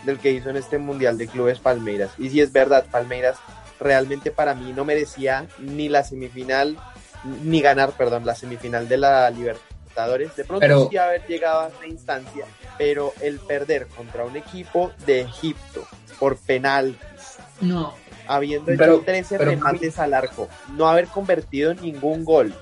del 0.05 0.19
que 0.19 0.31
hizo 0.31 0.49
en 0.49 0.57
este 0.57 0.77
Mundial 0.77 1.17
de 1.17 1.27
Clubes 1.27 1.59
Palmeiras. 1.59 2.11
Y 2.17 2.29
si 2.29 2.41
es 2.41 2.51
verdad, 2.51 2.85
Palmeiras 2.91 3.37
realmente 3.79 4.31
para 4.31 4.53
mí 4.55 4.73
no 4.73 4.85
merecía 4.85 5.47
ni 5.59 5.89
la 5.89 6.03
semifinal, 6.03 6.77
ni 7.43 7.61
ganar, 7.61 7.91
perdón, 7.91 8.25
la 8.25 8.35
semifinal 8.35 8.87
de 8.87 8.97
la 8.97 9.29
Libertadores. 9.29 10.35
De 10.35 10.43
pronto 10.43 10.89
sí 10.89 10.97
haber 10.97 11.25
llegado 11.27 11.61
a 11.61 11.67
esta 11.67 11.87
instancia, 11.87 12.45
pero 12.77 13.13
el 13.21 13.39
perder 13.39 13.87
contra 13.87 14.25
un 14.25 14.35
equipo 14.35 14.91
de 15.05 15.21
Egipto 15.21 15.85
por 16.19 16.37
penaltis. 16.37 17.37
No, 17.61 17.93
habiendo 18.27 18.71
hecho 18.71 19.01
13 19.05 19.37
remates 19.37 19.99
al 19.99 20.13
arco, 20.13 20.47
no 20.75 20.87
haber 20.87 21.07
convertido 21.07 21.73
ningún 21.73 22.23
gol, 22.23 22.53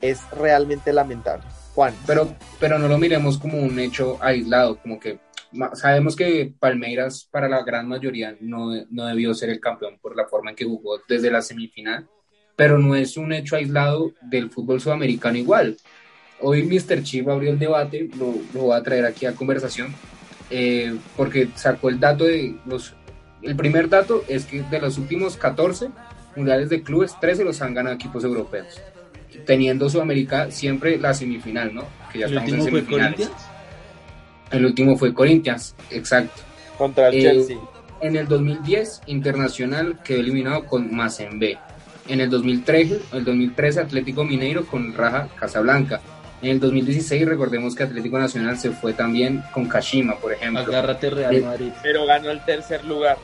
es 0.00 0.20
realmente 0.30 0.92
lamentable. 0.92 1.44
Juan. 1.74 1.94
Pero, 2.06 2.34
pero 2.58 2.78
no 2.78 2.88
lo 2.88 2.98
miremos 2.98 3.38
como 3.38 3.58
un 3.58 3.78
hecho 3.78 4.18
aislado, 4.20 4.78
como 4.78 4.98
que 4.98 5.18
sabemos 5.74 6.16
que 6.16 6.52
Palmeiras 6.58 7.28
para 7.30 7.48
la 7.48 7.62
gran 7.62 7.88
mayoría 7.88 8.36
no, 8.40 8.70
no 8.90 9.06
debió 9.06 9.32
ser 9.34 9.50
el 9.50 9.60
campeón 9.60 9.98
por 10.00 10.16
la 10.16 10.26
forma 10.26 10.50
en 10.50 10.56
que 10.56 10.64
jugó 10.64 11.00
desde 11.08 11.30
la 11.30 11.42
semifinal, 11.42 12.08
pero 12.56 12.78
no 12.78 12.94
es 12.94 13.16
un 13.16 13.32
hecho 13.32 13.56
aislado 13.56 14.12
del 14.22 14.50
fútbol 14.50 14.80
sudamericano 14.80 15.38
igual. 15.38 15.76
Hoy 16.40 16.62
Mr. 16.64 17.02
Chip 17.02 17.28
abrió 17.28 17.50
el 17.50 17.58
debate, 17.58 18.08
lo, 18.16 18.34
lo 18.52 18.62
voy 18.66 18.76
a 18.76 18.82
traer 18.82 19.06
aquí 19.06 19.26
a 19.26 19.34
conversación, 19.34 19.94
eh, 20.50 20.96
porque 21.16 21.48
sacó 21.54 21.88
el 21.88 22.00
dato 22.00 22.24
de 22.24 22.56
los... 22.66 22.94
El 23.42 23.54
primer 23.54 23.88
dato 23.88 24.24
es 24.28 24.46
que 24.46 24.62
de 24.62 24.80
los 24.80 24.98
últimos 24.98 25.36
14 25.36 25.90
mundiales 26.34 26.68
de 26.68 26.82
clubes, 26.82 27.18
13 27.20 27.44
los 27.44 27.62
han 27.62 27.74
ganado 27.74 27.94
equipos 27.94 28.24
europeos, 28.24 28.80
teniendo 29.44 29.88
Sudamérica 29.88 30.50
siempre 30.50 30.98
la 30.98 31.14
semifinal, 31.14 31.74
¿no? 31.74 31.84
Que 32.12 32.20
ya 32.20 32.26
¿El 32.26 32.38
último 32.38 32.66
fue 32.66 32.84
Corinthians? 32.84 33.30
El 34.50 34.64
último 34.64 34.96
fue 34.96 35.14
Corinthians, 35.14 35.74
exacto. 35.90 36.42
Contra 36.76 37.08
el 37.08 37.14
eh, 37.14 37.22
Chelsea. 37.22 37.58
En 38.00 38.16
el 38.16 38.28
2010, 38.28 39.02
Internacional 39.06 39.98
quedó 40.04 40.20
eliminado 40.20 40.64
con 40.66 40.90
B 41.34 41.58
En 42.06 42.20
el 42.20 42.30
2013, 42.30 43.00
el 43.12 43.24
2013 43.24 43.80
Atlético 43.80 44.24
Mineiro 44.24 44.66
con 44.66 44.94
Raja 44.94 45.28
Casablanca. 45.38 46.00
En 46.40 46.50
el 46.50 46.60
2016 46.60 47.26
recordemos 47.26 47.74
que 47.74 47.82
Atlético 47.82 48.18
Nacional 48.18 48.56
se 48.56 48.70
fue 48.70 48.92
también 48.92 49.42
con 49.52 49.66
Kashima, 49.66 50.16
por 50.16 50.32
ejemplo. 50.32 50.60
Agárrate 50.60 51.10
Real 51.10 51.34
eh, 51.34 51.40
Madrid. 51.40 51.72
Pero 51.82 52.06
ganó 52.06 52.30
el 52.30 52.44
tercer 52.44 52.84
lugar. 52.84 53.18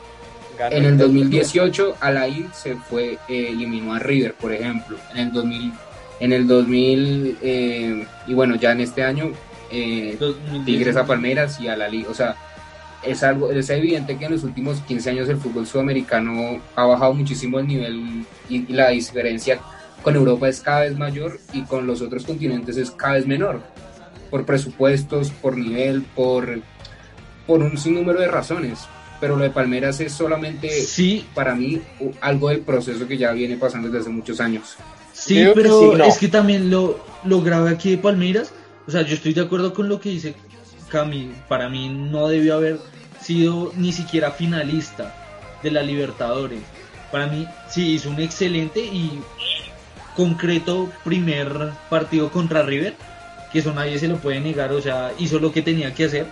en 0.69 0.83
el, 0.83 0.97
2018 0.97 1.95
Alain 2.01 2.49
se 2.53 2.75
fue, 2.75 3.13
eh, 3.29 3.47
eliminó 3.49 3.93
a 3.93 3.99
River, 3.99 4.33
por 4.33 4.51
ejemplo. 4.51 4.97
En 5.13 5.19
el 5.19 5.31
2000, 5.31 5.71
en 6.19 6.33
el 6.33 6.47
2000 6.47 7.37
eh, 7.41 8.07
y 8.27 8.33
bueno, 8.33 8.55
ya 8.55 8.71
en 8.71 8.81
este 8.81 9.03
año 9.03 9.31
eh, 9.71 10.17
Tigres 10.65 10.95
a 10.95 11.05
Palmeiras 11.05 11.59
y 11.59 11.67
a 11.67 11.75
la 11.75 11.87
Liga. 11.87 12.09
O 12.09 12.13
sea, 12.13 12.35
es 13.03 13.23
algo, 13.23 13.51
es 13.51 13.69
evidente 13.69 14.17
que 14.17 14.25
en 14.25 14.31
los 14.31 14.43
últimos 14.43 14.79
15 14.81 15.09
años 15.09 15.29
el 15.29 15.37
fútbol 15.37 15.67
sudamericano 15.67 16.59
ha 16.75 16.85
bajado 16.85 17.13
muchísimo 17.13 17.59
el 17.59 17.67
nivel 17.67 18.25
y 18.49 18.73
la 18.73 18.89
diferencia 18.89 19.59
con 20.01 20.15
Europa 20.15 20.47
es 20.47 20.61
cada 20.61 20.81
vez 20.81 20.97
mayor 20.97 21.39
y 21.53 21.63
con 21.63 21.87
los 21.87 22.01
otros 22.01 22.25
continentes 22.25 22.77
es 22.77 22.91
cada 22.91 23.13
vez 23.13 23.27
menor, 23.27 23.61
por 24.29 24.45
presupuestos, 24.45 25.31
por 25.31 25.57
nivel, 25.57 26.03
por, 26.03 26.61
por 27.47 27.61
un 27.61 27.77
sinnúmero 27.77 28.19
de 28.19 28.27
razones. 28.27 28.81
Pero 29.19 29.37
lo 29.37 29.43
de 29.43 29.49
Palmeras 29.49 30.01
es 30.01 30.11
solamente, 30.11 30.69
sí. 30.69 31.25
para 31.33 31.55
mí, 31.55 31.81
algo 32.21 32.49
del 32.49 32.59
proceso 32.59 33.07
que 33.07 33.17
ya 33.17 33.31
viene 33.31 33.55
pasando 33.55 33.87
desde 33.87 34.01
hace 34.01 34.09
muchos 34.09 34.39
años. 34.41 34.75
Sí, 35.15 35.43
pero 35.55 35.95
es 36.03 36.17
que 36.17 36.27
también 36.27 36.69
lo, 36.69 37.03
lo 37.23 37.41
grave 37.41 37.71
aquí 37.71 37.91
de 37.91 37.97
Palmeiras, 37.97 38.51
o 38.87 38.91
sea, 38.91 39.01
yo 39.01 39.15
estoy 39.15 39.33
de 39.33 39.41
acuerdo 39.41 39.73
con 39.73 39.89
lo 39.89 39.99
que 39.99 40.09
dice 40.09 40.35
Cami, 40.89 41.33
para 41.47 41.69
mí 41.69 41.89
no 41.89 42.27
debió 42.27 42.55
haber 42.55 42.79
sido 43.21 43.71
ni 43.75 43.91
siquiera 43.91 44.31
finalista 44.31 45.15
de 45.63 45.71
la 45.71 45.81
Libertadores. 45.81 46.61
Para 47.11 47.27
mí 47.27 47.47
sí 47.69 47.93
hizo 47.93 48.09
un 48.09 48.19
excelente 48.19 48.81
y 48.81 49.21
concreto 50.15 50.91
primer 51.03 51.71
partido 51.89 52.29
contra 52.29 52.61
River, 52.61 52.95
que 53.51 53.59
eso 53.59 53.73
nadie 53.73 53.97
se 53.97 54.07
lo 54.07 54.17
puede 54.17 54.39
negar, 54.41 54.71
o 54.73 54.81
sea, 54.81 55.11
hizo 55.17 55.39
lo 55.39 55.51
que 55.51 55.61
tenía 55.61 55.93
que 55.93 56.05
hacer, 56.05 56.27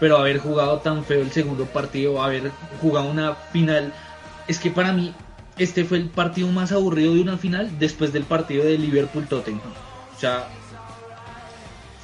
pero 0.00 0.16
haber 0.16 0.38
jugado 0.38 0.78
tan 0.78 1.04
feo 1.04 1.20
el 1.20 1.32
segundo 1.32 1.66
partido, 1.66 2.22
haber 2.22 2.50
jugado 2.80 3.10
una 3.10 3.34
final, 3.34 3.92
es 4.48 4.58
que 4.58 4.70
para 4.70 4.92
mí 4.92 5.14
este 5.62 5.84
fue 5.84 5.98
el 5.98 6.08
partido 6.08 6.48
más 6.48 6.72
aburrido 6.72 7.14
de 7.14 7.20
una 7.20 7.38
final 7.38 7.78
después 7.78 8.12
del 8.12 8.24
partido 8.24 8.64
de 8.64 8.78
Liverpool 8.78 9.26
Tottenham. 9.26 9.60
O 10.16 10.20
sea, 10.20 10.48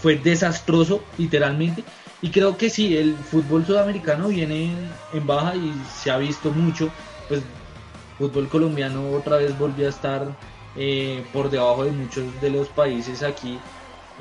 fue 0.01 0.17
desastroso 0.17 1.03
literalmente. 1.17 1.85
Y 2.21 2.31
creo 2.31 2.57
que 2.57 2.69
sí, 2.69 2.97
el 2.97 3.15
fútbol 3.15 3.65
sudamericano 3.65 4.29
viene 4.29 4.73
en 5.13 5.27
baja 5.27 5.55
y 5.55 5.73
se 6.01 6.11
ha 6.11 6.19
visto 6.19 6.51
mucho, 6.51 6.91
pues 7.29 7.43
fútbol 8.19 8.49
colombiano 8.49 9.11
otra 9.13 9.37
vez 9.37 9.57
volvió 9.57 9.87
a 9.87 9.91
estar 9.91 10.37
eh, 10.77 11.25
por 11.33 11.51
debajo 11.51 11.85
de 11.85 11.93
muchos 11.93 12.25
de 12.41 12.51
los 12.51 12.69
países 12.69 13.23
aquí 13.23 13.59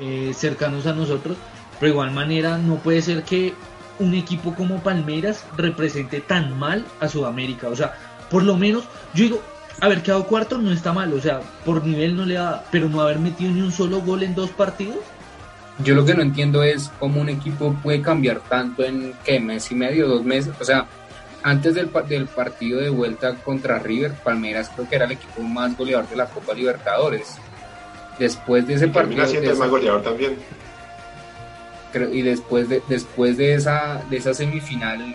eh, 0.00 0.32
cercanos 0.34 0.86
a 0.86 0.92
nosotros, 0.92 1.36
pero 1.80 1.90
de 1.90 1.94
igual 1.94 2.12
manera 2.12 2.56
no 2.56 2.76
puede 2.76 3.02
ser 3.02 3.24
que 3.24 3.54
un 3.98 4.14
equipo 4.14 4.54
como 4.54 4.80
Palmeiras 4.80 5.44
represente 5.56 6.20
tan 6.20 6.56
mal 6.56 6.86
a 7.00 7.08
Sudamérica, 7.08 7.68
o 7.68 7.74
sea, 7.74 7.94
por 8.30 8.42
lo 8.42 8.56
menos 8.56 8.84
yo 9.14 9.24
digo, 9.24 9.42
haber 9.80 10.02
quedado 10.02 10.24
cuarto 10.24 10.58
no 10.58 10.72
está 10.72 10.92
mal, 10.92 11.12
o 11.12 11.20
sea, 11.20 11.40
por 11.64 11.84
nivel 11.84 12.16
no 12.16 12.26
le 12.26 12.34
da, 12.34 12.64
pero 12.70 12.88
no 12.88 13.00
haber 13.00 13.18
metido 13.18 13.50
ni 13.50 13.60
un 13.60 13.72
solo 13.72 14.00
gol 14.00 14.22
en 14.22 14.34
dos 14.34 14.50
partidos. 14.50 14.98
Yo 15.84 15.94
lo 15.94 16.04
que 16.04 16.14
no 16.14 16.22
entiendo 16.22 16.62
es 16.62 16.90
cómo 16.98 17.20
un 17.20 17.28
equipo 17.28 17.74
puede 17.82 18.02
cambiar 18.02 18.40
tanto 18.40 18.84
en 18.84 19.14
qué 19.24 19.38
mes 19.38 19.70
y 19.70 19.76
medio, 19.76 20.08
dos 20.08 20.24
meses, 20.24 20.52
o 20.60 20.64
sea, 20.64 20.86
antes 21.42 21.74
del, 21.74 21.90
del, 22.08 22.26
partido 22.26 22.80
de 22.80 22.90
vuelta 22.90 23.36
contra 23.36 23.78
River, 23.78 24.12
Palmeiras 24.24 24.70
creo 24.74 24.88
que 24.88 24.96
era 24.96 25.04
el 25.04 25.12
equipo 25.12 25.40
más 25.42 25.76
goleador 25.76 26.08
de 26.08 26.16
la 26.16 26.26
Copa 26.26 26.52
Libertadores. 26.52 27.36
Después 28.18 28.66
de 28.66 28.74
ese 28.74 28.88
partido. 28.88 29.24
siendo 29.26 29.52
el 29.52 29.56
más 29.56 29.70
goleador 29.70 30.02
también. 30.02 30.36
y 32.12 32.22
después 32.22 32.68
de, 32.68 32.82
después 32.88 33.36
de 33.36 33.54
esa, 33.54 34.02
de 34.10 34.16
esa 34.16 34.34
semifinal, 34.34 35.14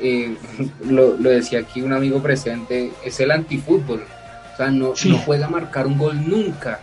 eh, 0.00 0.36
lo, 0.88 1.12
decía 1.16 1.60
aquí 1.60 1.82
un 1.82 1.92
amigo 1.92 2.22
presente, 2.22 2.92
es 3.04 3.20
el 3.20 3.30
antifútbol. 3.30 4.04
O 4.52 4.56
sea, 4.56 4.70
no, 4.70 4.94
no 5.06 5.18
juega 5.18 5.46
a 5.46 5.50
marcar 5.50 5.86
un 5.86 5.98
gol 5.98 6.28
nunca. 6.28 6.80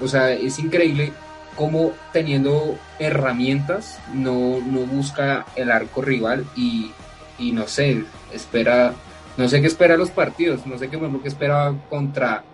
O 0.00 0.08
sea, 0.08 0.32
es 0.32 0.58
increíble 0.58 1.12
cómo 1.54 1.92
teniendo 2.12 2.78
herramientas 2.98 3.98
no, 4.12 4.60
no 4.60 4.80
busca 4.80 5.46
el 5.54 5.70
arco 5.70 6.02
rival 6.02 6.44
y 6.56 6.90
y 7.38 7.52
no 7.52 7.66
sé, 7.66 8.04
espera, 8.32 8.94
no 9.36 9.48
sé 9.48 9.60
qué 9.60 9.66
espera 9.66 9.96
los 9.96 10.10
partidos, 10.10 10.66
no 10.66 10.78
sé 10.78 10.88
qué, 10.88 10.98
qué 10.98 11.28
espera 11.28 11.74
contra, 11.88 12.44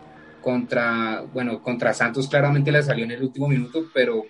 contra, 0.41 1.23
bueno, 1.33 1.63
contra 1.63 1.93
Santos 1.93 2.29
claramente 2.29 2.73
le 2.73 2.83
salió 2.83 3.05
en 3.05 3.13
el 3.13 3.23
último 3.23 3.49
minuto, 3.49 3.85
pero, 3.93 4.25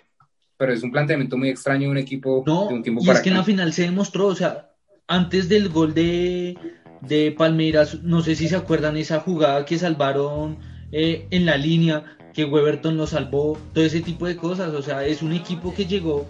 pero 0.57 0.73
es 0.73 0.83
un 0.83 0.91
planteamiento 0.91 1.37
muy 1.37 1.51
extraño 1.51 1.83
de 1.83 1.91
un 1.91 1.99
equipo 1.99 2.43
no, 2.47 2.69
de 2.69 2.75
un 2.75 2.83
tiempo 2.83 3.03
y 3.05 3.11
es 3.11 3.21
que 3.21 3.29
en 3.29 3.37
la 3.37 3.45
final 3.45 3.73
se 3.73 3.83
demostró, 3.83 4.27
o 4.27 4.35
sea, 4.35 4.70
antes 5.11 5.49
del 5.49 5.69
gol 5.69 5.93
de, 5.93 6.57
de 7.01 7.35
Palmeiras, 7.37 8.01
no 8.05 8.23
sé 8.23 8.37
si 8.37 8.49
se 8.49 8.55
acuerdan 8.55 8.97
esa 8.97 9.19
jugada 9.19 9.65
que 9.65 9.77
salvaron 9.77 10.59
eh, 10.93 11.27
en 11.33 11.47
la 11.47 11.57
línea, 11.57 12.05
que 12.33 12.45
Weberton 12.45 12.97
lo 12.97 13.09
salvó, 13.09 13.59
todo 13.75 13.85
ese 13.85 14.01
tipo 14.03 14.29
de 14.29 14.37
cosas, 14.37 14.73
o 14.73 14.83
sea, 14.83 15.05
es 15.05 15.21
un 15.21 15.33
equipo 15.33 15.75
que 15.75 15.85
llegó 15.85 16.29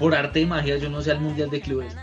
por 0.00 0.16
arte 0.16 0.40
de 0.40 0.46
magia, 0.46 0.78
yo 0.78 0.90
no 0.90 1.00
sé, 1.00 1.12
al 1.12 1.20
Mundial 1.20 1.48
de 1.48 1.60
Clubes. 1.60 1.96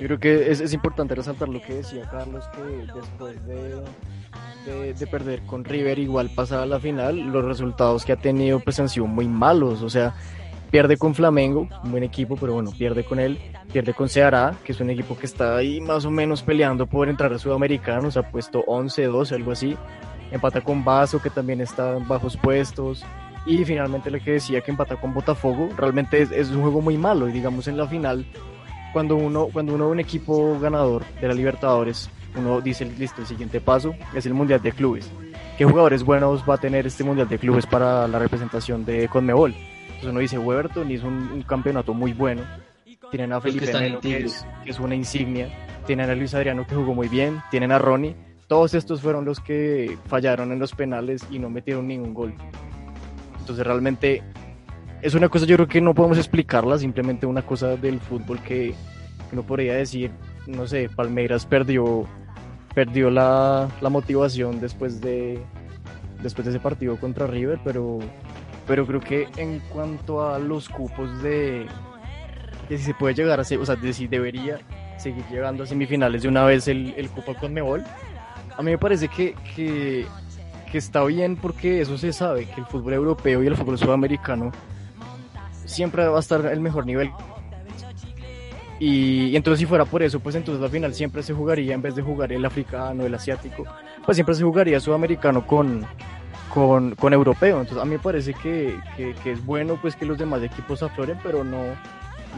Yo 0.00 0.06
creo 0.08 0.18
que 0.18 0.50
es, 0.50 0.60
es, 0.60 0.74
importante 0.74 1.14
resaltar 1.14 1.48
lo 1.48 1.62
que 1.62 1.74
decía 1.74 2.02
Carlos, 2.10 2.44
que 2.48 2.60
después 2.92 3.46
de, 3.46 4.92
de, 4.92 5.06
perder 5.06 5.40
con 5.42 5.64
River, 5.64 6.00
igual 6.00 6.30
pasada 6.30 6.66
la 6.66 6.80
final, 6.80 7.16
los 7.16 7.44
resultados 7.44 8.04
que 8.04 8.12
ha 8.12 8.16
tenido 8.16 8.58
pues 8.58 8.78
han 8.80 8.88
sido 8.88 9.06
muy 9.06 9.28
malos. 9.28 9.82
O 9.82 9.88
sea, 9.88 10.14
pierde 10.70 10.96
con 10.96 11.14
Flamengo, 11.14 11.68
un 11.84 11.90
buen 11.90 12.02
equipo, 12.02 12.36
pero 12.36 12.54
bueno, 12.54 12.70
pierde 12.76 13.04
con 13.04 13.18
él, 13.18 13.38
pierde 13.72 13.94
con 13.94 14.08
Ceará, 14.08 14.54
que 14.64 14.72
es 14.72 14.80
un 14.80 14.90
equipo 14.90 15.16
que 15.16 15.26
está 15.26 15.56
ahí 15.56 15.80
más 15.80 16.04
o 16.04 16.10
menos 16.10 16.42
peleando 16.42 16.86
por 16.86 17.08
entrar 17.08 17.32
a 17.32 17.38
Sudamericanos, 17.38 18.16
ha 18.16 18.30
puesto 18.30 18.64
11, 18.66 19.04
12, 19.04 19.34
algo 19.34 19.52
así. 19.52 19.76
Empata 20.30 20.60
con 20.60 20.84
Vaso, 20.84 21.22
que 21.22 21.30
también 21.30 21.60
está 21.60 21.96
en 21.96 22.06
bajos 22.08 22.36
puestos. 22.36 23.04
Y 23.46 23.64
finalmente 23.64 24.10
lo 24.10 24.18
que 24.18 24.32
decía 24.32 24.60
que 24.60 24.72
empata 24.72 24.96
con 24.96 25.14
Botafogo, 25.14 25.68
realmente 25.76 26.20
es, 26.20 26.50
un 26.50 26.62
juego 26.62 26.80
muy 26.80 26.98
malo. 26.98 27.28
Y 27.28 27.32
digamos 27.32 27.68
en 27.68 27.76
la 27.76 27.86
final 27.86 28.26
cuando 28.92 29.14
uno, 29.14 29.48
cuando 29.52 29.74
uno 29.74 29.86
ve 29.86 29.92
un 29.92 30.00
equipo 30.00 30.58
ganador 30.58 31.04
de 31.20 31.28
la 31.28 31.34
Libertadores, 31.34 32.10
uno 32.34 32.60
dice, 32.60 32.84
listo, 32.84 33.20
el 33.20 33.26
siguiente 33.26 33.60
paso 33.60 33.94
es 34.14 34.26
el 34.26 34.34
Mundial 34.34 34.60
de 34.62 34.72
Clubes. 34.72 35.10
¿Qué 35.56 35.64
jugadores 35.64 36.02
buenos 36.02 36.42
va 36.48 36.54
a 36.54 36.58
tener 36.58 36.86
este 36.86 37.04
Mundial 37.04 37.28
de 37.28 37.38
Clubes 37.38 37.66
para 37.66 38.08
la 38.08 38.18
representación 38.18 38.84
de 38.84 39.08
Conmebol? 39.08 39.54
Entonces 40.06 40.12
uno 40.12 40.20
dice, 40.20 40.38
Weberton 40.38 40.90
hizo 40.90 41.08
un, 41.08 41.32
un 41.32 41.42
campeonato 41.42 41.92
muy 41.92 42.12
bueno. 42.12 42.42
Tienen 43.10 43.32
a 43.32 43.40
Felipe 43.40 43.72
Melo, 43.72 44.00
que 44.00 44.18
es, 44.18 44.46
que 44.62 44.70
es 44.70 44.78
una 44.78 44.94
insignia. 44.94 45.48
Tienen 45.84 46.08
a 46.10 46.14
Luis 46.14 46.32
Adriano, 46.32 46.64
que 46.64 46.76
jugó 46.76 46.94
muy 46.94 47.08
bien. 47.08 47.42
Tienen 47.50 47.72
a 47.72 47.78
Ronnie. 47.78 48.14
Todos 48.46 48.74
estos 48.74 49.00
fueron 49.00 49.24
los 49.24 49.40
que 49.40 49.98
fallaron 50.06 50.52
en 50.52 50.60
los 50.60 50.72
penales 50.72 51.26
y 51.28 51.40
no 51.40 51.50
metieron 51.50 51.88
ningún 51.88 52.14
gol. 52.14 52.34
Entonces 53.40 53.66
realmente 53.66 54.22
es 55.02 55.14
una 55.14 55.28
cosa 55.28 55.44
yo 55.44 55.56
creo 55.56 55.66
que 55.66 55.80
no 55.80 55.92
podemos 55.92 56.18
explicarla, 56.18 56.78
simplemente 56.78 57.26
una 57.26 57.42
cosa 57.42 57.76
del 57.76 57.98
fútbol 57.98 58.40
que, 58.40 58.74
uno 59.32 59.42
podría 59.42 59.74
decir, 59.74 60.12
no 60.46 60.68
sé, 60.68 60.88
Palmeiras 60.88 61.46
perdió, 61.46 62.06
perdió 62.76 63.10
la, 63.10 63.68
motivación 63.82 64.60
después 64.60 65.00
de, 65.00 65.40
después 66.22 66.44
de 66.44 66.52
ese 66.52 66.60
partido 66.60 66.96
contra 66.96 67.26
River, 67.26 67.58
pero, 67.64 67.98
pero 68.66 68.86
creo 68.86 69.00
que 69.00 69.28
en 69.36 69.60
cuanto 69.60 70.28
a 70.28 70.38
los 70.38 70.68
cupos 70.68 71.22
de, 71.22 71.66
de 72.68 72.78
si 72.78 72.84
se 72.84 72.94
puede 72.94 73.14
llegar 73.14 73.38
a 73.38 73.42
o 73.42 73.44
sea, 73.44 73.76
de 73.76 73.92
si 73.92 74.06
debería 74.06 74.58
seguir 74.98 75.24
llegando 75.30 75.64
a 75.64 75.66
semifinales 75.66 76.22
de 76.22 76.28
una 76.28 76.44
vez 76.44 76.68
el, 76.68 76.94
el 76.96 77.08
Copa 77.10 77.34
Conmebol. 77.34 77.84
A 78.56 78.62
mí 78.62 78.70
me 78.70 78.78
parece 78.78 79.08
que, 79.08 79.34
que, 79.54 80.06
que 80.70 80.78
está 80.78 81.04
bien 81.04 81.36
porque 81.36 81.80
eso 81.80 81.98
se 81.98 82.12
sabe, 82.12 82.46
que 82.46 82.60
el 82.60 82.66
fútbol 82.66 82.94
europeo 82.94 83.42
y 83.42 83.46
el 83.46 83.56
fútbol 83.56 83.78
sudamericano 83.78 84.50
siempre 85.64 86.06
va 86.06 86.16
a 86.16 86.20
estar 86.20 86.44
el 86.46 86.60
mejor 86.60 86.86
nivel. 86.86 87.10
Y, 88.80 89.28
y, 89.28 89.36
entonces 89.36 89.60
si 89.60 89.66
fuera 89.66 89.84
por 89.84 90.02
eso, 90.02 90.20
pues 90.20 90.34
entonces 90.34 90.62
al 90.62 90.70
final 90.70 90.92
siempre 90.94 91.22
se 91.22 91.32
jugaría, 91.32 91.74
en 91.74 91.82
vez 91.82 91.94
de 91.94 92.02
jugar 92.02 92.32
el 92.32 92.44
africano, 92.44 93.04
el 93.04 93.14
asiático, 93.14 93.64
pues 94.04 94.16
siempre 94.16 94.34
se 94.34 94.42
jugaría 94.42 94.80
sudamericano 94.80 95.46
con, 95.46 95.86
con, 96.56 96.94
con 96.94 97.12
europeo. 97.12 97.60
Entonces 97.60 97.82
a 97.82 97.84
mí 97.84 97.92
me 97.92 97.98
parece 97.98 98.32
que, 98.32 98.80
que, 98.96 99.14
que, 99.22 99.32
es 99.32 99.44
bueno 99.44 99.78
pues 99.80 99.94
que 99.94 100.06
los 100.06 100.16
demás 100.16 100.42
equipos 100.42 100.82
afloren, 100.82 101.18
pero 101.22 101.44
no, 101.44 101.58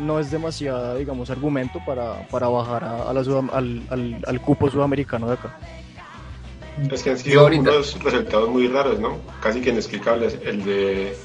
no 0.00 0.18
es 0.18 0.32
demasiado, 0.32 0.96
digamos, 0.96 1.30
argumento 1.30 1.80
para, 1.86 2.26
para 2.26 2.48
bajar 2.48 2.82
a, 2.82 3.08
a 3.08 3.12
la 3.12 3.20
al, 3.52 3.82
al, 3.90 4.24
al 4.26 4.40
cupo 4.40 4.68
sudamericano 4.68 5.28
de 5.28 5.34
acá. 5.34 5.56
Es 6.90 7.04
que 7.04 7.10
han 7.10 7.18
sido 7.18 7.46
unos 7.46 8.02
resultados 8.02 8.48
muy 8.48 8.66
raros, 8.66 8.98
¿no? 8.98 9.18
Casi 9.40 9.60
que 9.60 9.70
inexplicables. 9.70 10.36
El 10.44 10.64
de, 10.64 11.16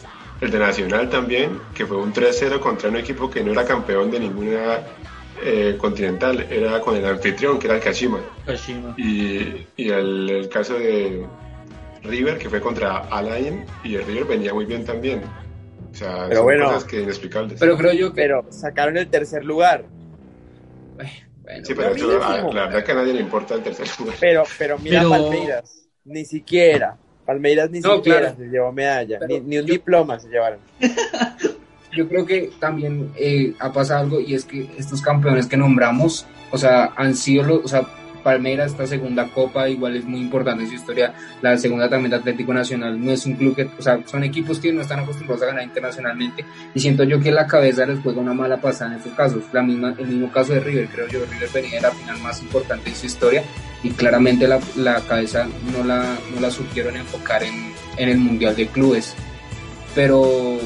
el 0.41 0.51
de 0.51 0.59
Nacional 0.59 1.09
también, 1.09 1.59
que 1.73 1.87
fue 1.87 1.97
un 1.97 2.13
3-0 2.13 2.59
contra 2.59 2.89
un 2.89 2.97
equipo 2.97 3.27
que 3.27 3.43
no 3.43 3.53
era 3.53 3.65
campeón 3.65 4.11
de 4.11 4.19
ninguna 4.19 4.81
eh, 5.43 5.77
continental, 5.79 6.45
era 6.47 6.79
con 6.79 6.95
el 6.95 7.05
anfitrión, 7.05 7.57
que 7.57 7.65
era 7.65 7.77
el 7.77 7.81
Kashima. 7.81 8.19
Kashima. 8.45 8.93
Y, 8.97 9.65
y 9.77 9.89
el, 9.89 10.29
el, 10.29 10.49
caso 10.49 10.75
de 10.75 11.25
River, 12.03 12.37
que 12.37 12.49
fue 12.49 12.61
contra 12.61 12.97
Alain, 13.09 13.65
y 13.83 13.95
el 13.95 14.05
River 14.05 14.25
venía 14.25 14.53
muy 14.53 14.65
bien 14.65 14.85
también. 14.85 15.21
O 15.91 15.95
sea, 15.95 16.25
pero 16.27 16.37
son 16.37 16.43
bueno, 16.45 16.65
cosas 16.65 16.83
que 16.85 17.01
inexplicables. 17.01 17.59
Pero 17.59 17.77
creo 17.77 17.93
yo 17.93 18.09
que... 18.13 18.21
Pero 18.21 18.45
sacaron 18.49 18.97
el 18.97 19.07
tercer 19.07 19.45
lugar. 19.45 19.85
Bueno, 20.95 21.65
sí, 21.65 21.73
pero 21.73 21.89
eso, 21.89 22.19
la, 22.19 22.41
la, 22.41 22.65
verdad 22.67 22.83
que 22.83 22.91
a 22.91 22.95
nadie 22.95 23.13
le 23.13 23.21
importa 23.21 23.55
el 23.55 23.63
tercer 23.63 23.87
lugar. 23.99 24.15
Pero, 24.19 24.43
pero 24.57 24.79
mira 24.79 24.99
pero... 24.99 25.09
Palmeiras, 25.09 25.89
ni 26.05 26.25
siquiera. 26.25 26.97
Palmeiras 27.25 27.69
ni 27.69 27.79
no, 27.79 27.97
siquiera 27.97 28.19
claro. 28.19 28.35
se 28.37 28.45
llevó 28.45 28.71
medalla, 28.71 29.19
pero 29.19 29.33
ni, 29.33 29.39
ni, 29.41 29.57
un 29.57 29.65
yo... 29.65 29.73
diploma 29.73 30.19
se 30.19 30.29
llevaron. 30.29 30.59
Yo 31.95 32.09
creo 32.09 32.25
que 32.25 32.49
también 32.59 33.11
eh, 33.15 33.53
ha 33.59 33.71
pasado 33.71 33.99
algo 33.99 34.19
y 34.19 34.33
es 34.33 34.45
que 34.45 34.67
estos 34.79 34.99
campeones 34.99 35.45
que 35.45 35.57
nombramos, 35.57 36.25
o 36.49 36.57
sea, 36.57 36.91
han 36.95 37.15
sido 37.15 37.43
los, 37.43 37.65
o 37.65 37.67
sea, 37.67 37.87
Palmeiras, 38.23 38.71
esta 38.71 38.87
segunda 38.87 39.27
copa, 39.27 39.69
igual 39.69 39.97
es 39.97 40.05
muy 40.05 40.21
importante 40.21 40.63
en 40.63 40.69
su 40.69 40.75
historia. 40.75 41.13
La 41.41 41.57
segunda 41.57 41.89
también 41.89 42.11
de 42.11 42.17
Atlético 42.17 42.53
Nacional 42.53 43.03
no 43.03 43.11
es 43.11 43.25
un 43.25 43.35
club 43.35 43.55
que, 43.55 43.69
o 43.77 43.81
sea, 43.81 43.99
son 44.05 44.23
equipos 44.23 44.59
que 44.59 44.71
no 44.71 44.81
están 44.81 45.01
acostumbrados 45.01 45.43
a 45.43 45.47
ganar 45.47 45.63
internacionalmente. 45.63 46.45
Y 46.73 46.79
siento 46.79 47.03
yo 47.03 47.19
que 47.19 47.31
la 47.31 47.45
cabeza 47.45 47.85
les 47.85 47.99
juega 47.99 48.21
una 48.21 48.33
mala 48.33 48.57
pasada 48.57 48.91
en 48.91 48.97
estos 48.97 49.13
casos. 49.13 49.43
La 49.51 49.61
misma, 49.61 49.93
el 49.97 50.07
mismo 50.07 50.31
caso 50.31 50.53
de 50.53 50.61
River, 50.61 50.87
creo 50.87 51.07
yo, 51.07 51.19
River 51.29 51.49
venía 51.53 51.81
la 51.81 51.91
final 51.91 52.17
más 52.19 52.41
importante 52.41 52.89
en 52.89 52.95
su 52.95 53.05
historia 53.05 53.43
y 53.83 53.89
claramente 53.91 54.47
la, 54.47 54.59
la 54.75 55.01
cabeza 55.01 55.47
no 55.71 55.83
la, 55.83 56.17
no 56.33 56.39
la 56.41 56.49
supieron 56.49 56.95
enfocar 56.95 57.43
en, 57.43 57.73
en 57.97 58.09
el 58.09 58.17
Mundial 58.17 58.55
de 58.55 58.67
Clubes. 58.67 59.13
Pero, 59.93 60.57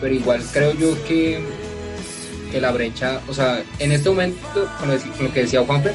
pero 0.00 0.14
igual 0.14 0.40
creo 0.52 0.72
yo 0.74 1.02
que, 1.04 1.40
que 2.52 2.60
la 2.60 2.70
brecha, 2.70 3.20
o 3.26 3.34
sea, 3.34 3.62
en 3.78 3.92
este 3.92 4.08
momento, 4.08 4.70
con 4.78 4.90
lo 4.90 5.32
que 5.32 5.40
decía 5.42 5.62
Juanfer, 5.64 5.94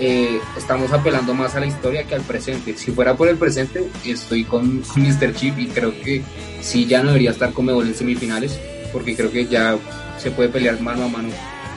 eh, 0.00 0.40
estamos 0.56 0.92
apelando 0.92 1.34
más 1.34 1.54
a 1.54 1.60
la 1.60 1.66
historia 1.66 2.04
que 2.04 2.14
al 2.14 2.22
presente. 2.22 2.76
Si 2.76 2.90
fuera 2.90 3.16
por 3.16 3.28
el 3.28 3.36
presente, 3.36 3.86
estoy 4.04 4.44
con, 4.44 4.78
Mr. 4.96 5.34
Chip 5.34 5.58
y 5.58 5.66
creo 5.66 5.92
que 6.02 6.22
sí 6.62 6.86
ya 6.86 7.02
no 7.02 7.08
debería 7.08 7.30
estar 7.30 7.52
con 7.52 7.66
Mebol 7.66 7.86
en 7.86 7.94
semifinales, 7.94 8.58
porque 8.92 9.14
creo 9.14 9.30
que 9.30 9.46
ya 9.46 9.76
se 10.18 10.30
puede 10.30 10.48
pelear 10.48 10.80
mano 10.80 11.04
a 11.04 11.08
mano 11.08 11.28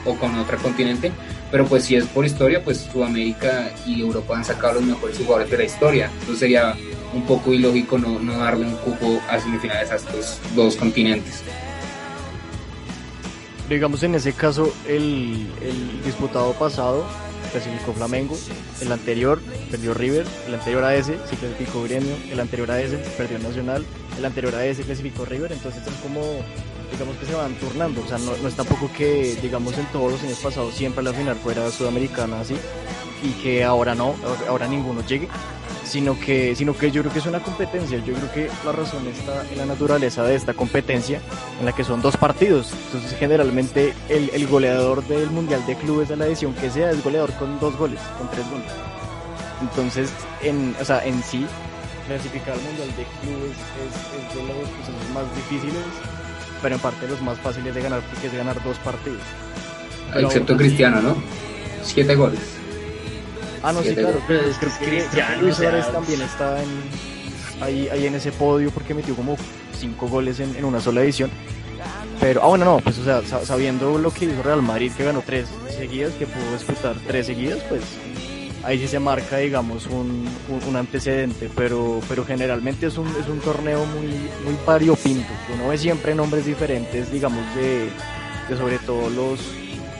o 0.06 0.14
con 0.16 0.34
otro 0.38 0.56
continente. 0.58 1.12
Pero 1.50 1.66
pues 1.66 1.84
si 1.84 1.96
es 1.96 2.06
por 2.06 2.24
historia, 2.24 2.64
pues 2.64 2.88
Sudamérica 2.90 3.70
y 3.86 4.00
Europa 4.00 4.36
han 4.36 4.44
sacado 4.44 4.74
los 4.74 4.84
mejores 4.84 5.18
jugadores 5.18 5.50
de 5.50 5.58
la 5.58 5.64
historia. 5.64 6.10
Entonces 6.20 6.38
sería 6.38 6.74
un 7.12 7.26
poco 7.26 7.52
ilógico 7.52 7.98
no, 7.98 8.18
no 8.18 8.38
darle 8.38 8.66
un 8.66 8.76
cupo 8.76 9.20
a 9.28 9.38
semifinales 9.38 9.90
a 9.90 9.96
estos 9.96 10.40
dos 10.56 10.74
continentes 10.74 11.44
digamos 13.68 14.02
en 14.02 14.14
ese 14.14 14.32
caso 14.32 14.74
el, 14.86 15.46
el 15.62 16.02
disputado 16.04 16.52
pasado 16.54 17.06
clasificó 17.54 17.92
Flamengo, 17.92 18.36
el 18.80 18.90
anterior 18.90 19.40
perdió 19.70 19.94
River, 19.94 20.26
el 20.48 20.54
anterior 20.54 20.82
a 20.82 20.96
ese 20.96 21.16
sí 21.30 21.36
clasificó 21.36 21.84
Gremio, 21.84 22.16
el 22.28 22.40
anterior 22.40 22.68
a 22.72 22.80
ese 22.80 22.96
perdió 23.16 23.38
Nacional, 23.38 23.86
el 24.18 24.24
anterior 24.24 24.56
a 24.56 24.66
ese 24.66 24.82
clasificó 24.82 25.24
River, 25.24 25.52
entonces 25.52 25.84
son 25.84 25.94
como, 26.02 26.20
digamos 26.90 27.16
que 27.16 27.26
se 27.26 27.34
van 27.34 27.54
turnando, 27.54 28.02
o 28.02 28.08
sea, 28.08 28.18
no, 28.18 28.36
no 28.36 28.48
es 28.48 28.56
tampoco 28.56 28.90
que, 28.92 29.38
digamos, 29.40 29.78
en 29.78 29.86
todos 29.86 30.10
los 30.10 30.22
años 30.24 30.40
pasados 30.40 30.74
siempre 30.74 31.04
la 31.04 31.12
final 31.12 31.36
fuera 31.36 31.70
sudamericana 31.70 32.40
así, 32.40 32.56
y 33.22 33.30
que 33.40 33.62
ahora 33.62 33.94
no, 33.94 34.16
ahora 34.48 34.66
ninguno 34.66 35.06
llegue, 35.06 35.28
sino 35.94 36.18
que, 36.18 36.56
sino 36.56 36.76
que 36.76 36.90
yo 36.90 37.02
creo 37.02 37.12
que 37.12 37.20
es 37.20 37.26
una 37.26 37.38
competencia. 37.38 37.98
Yo 37.98 38.14
creo 38.14 38.32
que 38.32 38.50
la 38.64 38.72
razón 38.72 39.06
está 39.06 39.48
en 39.48 39.58
la 39.58 39.64
naturaleza 39.64 40.24
de 40.24 40.34
esta 40.34 40.52
competencia, 40.52 41.20
en 41.60 41.66
la 41.66 41.70
que 41.70 41.84
son 41.84 42.02
dos 42.02 42.16
partidos. 42.16 42.72
Entonces, 42.86 43.16
generalmente, 43.16 43.94
el, 44.08 44.28
el 44.34 44.48
goleador 44.48 45.06
del 45.06 45.30
Mundial 45.30 45.64
de 45.66 45.76
Clubes 45.76 46.08
de 46.08 46.16
la 46.16 46.26
edición 46.26 46.52
que 46.54 46.68
sea 46.68 46.90
es 46.90 47.04
goleador 47.04 47.32
con 47.34 47.60
dos 47.60 47.76
goles, 47.76 48.00
con 48.18 48.28
tres 48.28 48.44
goles. 48.50 48.66
Entonces, 49.62 50.10
en, 50.42 50.74
o 50.80 50.84
sea, 50.84 51.04
en 51.04 51.22
sí, 51.22 51.46
clasificar 52.08 52.54
al 52.54 52.62
Mundial 52.62 52.88
de 52.88 53.06
Clubes 53.22 53.56
es, 53.78 53.94
es 54.18 54.34
de 54.34 54.48
los 54.48 54.68
procesos 54.70 55.10
más 55.14 55.36
difíciles, 55.36 55.84
pero 56.60 56.74
en 56.74 56.80
parte 56.80 57.06
los 57.06 57.22
más 57.22 57.38
fáciles 57.38 57.72
de 57.72 57.80
ganar, 57.80 58.00
porque 58.10 58.26
es 58.26 58.34
ganar 58.34 58.60
dos 58.64 58.78
partidos. 58.78 59.22
Pero, 60.12 60.26
Excepto 60.26 60.56
Cristiano, 60.56 61.00
¿no? 61.00 61.16
Siete 61.84 62.16
goles. 62.16 62.63
Ah, 63.64 63.72
no, 63.72 63.82
sí, 63.82 63.94
claro. 63.94 64.20
Pero 64.28 64.42
es 64.42 64.58
que 64.58 64.66
Cristiano, 64.66 65.40
Luis 65.40 65.56
Suárez 65.56 65.90
también 65.90 66.20
está 66.20 66.62
en, 66.62 66.68
ahí, 67.62 67.88
ahí 67.88 68.06
en 68.06 68.14
ese 68.14 68.30
podio 68.30 68.70
porque 68.70 68.92
metió 68.92 69.16
como 69.16 69.38
cinco 69.74 70.06
goles 70.06 70.38
en, 70.38 70.54
en, 70.54 70.66
una 70.66 70.80
sola 70.80 71.02
edición. 71.02 71.30
Pero, 72.20 72.42
ah, 72.42 72.48
bueno, 72.48 72.66
no, 72.66 72.78
pues, 72.80 72.98
o 72.98 73.04
sea, 73.04 73.22
sabiendo 73.42 73.96
lo 73.96 74.10
que 74.10 74.26
hizo 74.26 74.42
Real 74.42 74.60
Madrid, 74.60 74.92
que 74.94 75.04
ganó 75.04 75.22
tres 75.24 75.48
seguidas, 75.74 76.12
que 76.12 76.26
pudo 76.26 76.52
disputar 76.52 76.94
tres 77.06 77.24
seguidas, 77.26 77.58
pues 77.70 77.80
ahí 78.64 78.78
sí 78.78 78.86
se 78.86 78.98
marca, 78.98 79.38
digamos, 79.38 79.86
un, 79.86 80.28
un, 80.50 80.68
un, 80.68 80.76
antecedente, 80.76 81.50
pero, 81.56 82.00
pero 82.06 82.26
generalmente 82.26 82.88
es 82.88 82.98
un, 82.98 83.08
es 83.18 83.28
un 83.28 83.40
torneo 83.40 83.86
muy, 83.86 84.08
muy 84.44 84.58
variopinto. 84.66 85.32
Uno 85.54 85.68
ve 85.68 85.78
siempre 85.78 86.14
nombres 86.14 86.44
diferentes, 86.44 87.10
digamos, 87.10 87.42
de, 87.54 87.88
de 88.46 88.56
sobre 88.58 88.78
todo 88.80 89.08
los, 89.08 89.40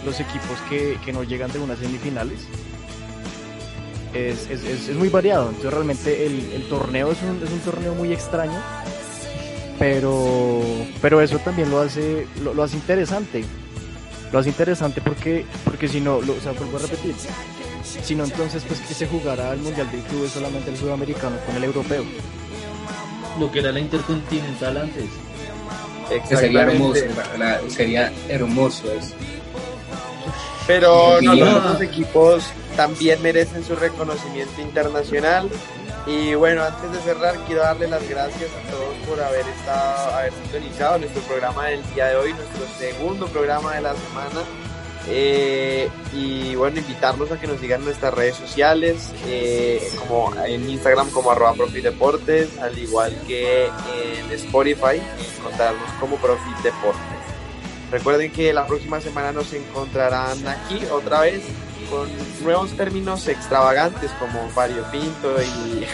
los 0.05 0.21
equipos 0.21 0.59
que, 0.69 0.99
que 1.03 1.15
no 1.15 1.25
llegan 1.25 1.51
de 1.51 1.61
unas 1.61 1.79
semifinales 1.79 2.41
es, 4.15 4.49
es, 4.51 4.65
es, 4.65 4.97
muy 4.97 5.09
variado. 5.09 5.49
Entonces 5.49 5.73
realmente 5.73 6.27
el, 6.27 6.53
el 6.53 6.69
torneo 6.69 7.13
es 7.13 7.19
un, 7.23 7.43
es 7.43 7.51
un, 7.51 7.61
torneo 7.61 7.95
muy 7.95 8.13
extraño, 8.13 8.61
pero, 9.79 10.63
pero 11.03 11.21
eso 11.21 11.39
también 11.39 11.71
lo 11.71 11.81
hace, 11.81 12.27
lo, 12.43 12.55
lo, 12.55 12.63
hace 12.63 12.77
interesante. 12.77 13.45
Lo 14.33 14.39
hace 14.39 14.49
interesante 14.49 15.01
porque, 15.01 15.45
porque 15.65 15.89
si 15.89 16.01
no, 16.01 16.21
lo, 16.21 16.33
o 16.35 16.41
sea, 16.41 16.53
vuelvo 16.53 16.79
a 16.79 16.81
repetir, 16.81 17.15
si 17.85 18.15
no 18.15 18.25
entonces 18.25 18.65
pues 18.67 18.81
que 18.81 18.95
se 18.95 19.07
jugará 19.07 19.53
el 19.53 19.61
Mundial 19.61 19.91
del 19.91 20.01
Club 20.03 20.25
es 20.25 20.33
solamente 20.33 20.71
el 20.71 20.77
sudamericano 20.77 21.37
con 21.47 21.57
el 21.57 21.65
europeo. 21.65 22.05
Lo 23.39 23.51
que 23.51 23.59
era 23.61 23.73
la 23.73 23.81
intercontinental 23.81 24.77
antes. 24.77 25.07
Sería 26.29 26.63
hermoso, 26.63 27.01
la, 27.39 27.61
sería 27.69 28.13
hermoso 28.29 28.93
eso. 28.93 29.15
Pero 30.67 31.21
no, 31.21 31.35
los 31.35 31.55
otros 31.55 31.81
equipos 31.83 32.45
también 32.77 33.21
merecen 33.23 33.65
su 33.65 33.77
reconocimiento 33.77 34.61
internacional. 34.61 35.49
Y 36.07 36.35
bueno, 36.35 36.63
antes 36.63 36.93
de 36.93 36.99
cerrar, 37.01 37.37
quiero 37.47 37.63
darle 37.63 37.89
las 37.89 38.07
gracias 38.09 38.51
a 38.51 38.71
todos 38.71 38.95
por 39.09 39.21
haber 39.23 39.47
estado, 39.47 40.15
haber 40.15 40.33
sintonizado 40.33 40.99
nuestro 40.99 41.23
programa 41.23 41.67
del 41.67 41.83
día 41.95 42.09
de 42.09 42.17
hoy, 42.17 42.35
nuestro 42.35 42.67
segundo 42.79 43.27
programa 43.29 43.75
de 43.75 43.81
la 43.81 43.95
semana. 43.95 44.43
Eh, 45.07 45.89
y 46.15 46.55
bueno, 46.55 46.79
invitarlos 46.79 47.31
a 47.31 47.39
que 47.39 47.47
nos 47.47 47.61
sigan 47.61 47.85
nuestras 47.85 48.13
redes 48.15 48.37
sociales, 48.37 49.13
eh, 49.27 49.87
como 49.99 50.33
en 50.45 50.69
Instagram 50.69 51.11
como 51.11 51.31
arroba 51.31 51.55
Deportes, 51.71 52.59
al 52.59 52.79
igual 52.79 53.15
que 53.27 53.67
en 53.67 54.33
Spotify, 54.33 55.03
encontrarnos 55.39 55.91
como 56.01 56.17
Profit 56.17 56.57
Deportes. 56.63 57.14
Recuerden 57.95 58.33
que 58.33 58.53
la 58.53 58.67
próxima 58.67 59.01
semana 59.01 59.31
nos 59.31 59.53
encontrarán 59.53 60.37
aquí 60.49 60.85
otra 60.87 61.21
vez 61.21 61.45
con 61.89 62.09
nuevos 62.43 62.73
términos 62.73 63.29
extravagantes 63.29 64.11
como 64.19 64.51
variopinto 64.53 65.37
y, 65.41 65.87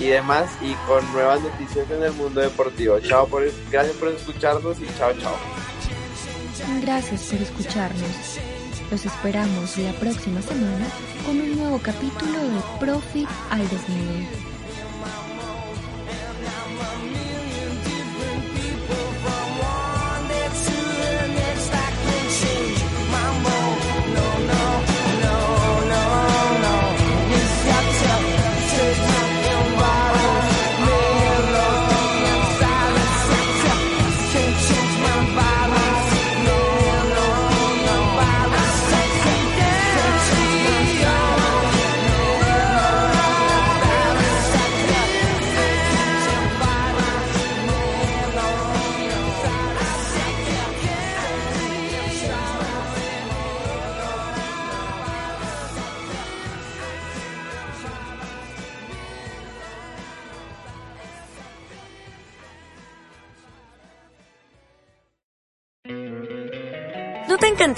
y 0.04 0.08
demás 0.08 0.50
y 0.60 0.74
con 0.88 1.08
nuevas 1.12 1.40
noticias 1.40 1.88
en 1.88 2.02
el 2.02 2.12
mundo 2.14 2.40
deportivo. 2.40 2.98
Chao 2.98 3.28
por, 3.28 3.44
gracias 3.70 3.96
por 3.96 4.08
escucharnos 4.08 4.76
y 4.80 4.86
chao, 4.98 5.12
chao. 5.20 5.36
Gracias 6.82 7.22
por 7.22 7.40
escucharnos. 7.40 8.40
Los 8.90 9.06
esperamos 9.06 9.78
la 9.78 9.92
próxima 9.92 10.42
semana 10.42 10.86
con 11.24 11.40
un 11.40 11.56
nuevo 11.56 11.78
capítulo 11.80 12.32
de 12.32 12.60
Profit 12.80 13.28
al 13.50 13.60
Desnudo. 13.68 14.53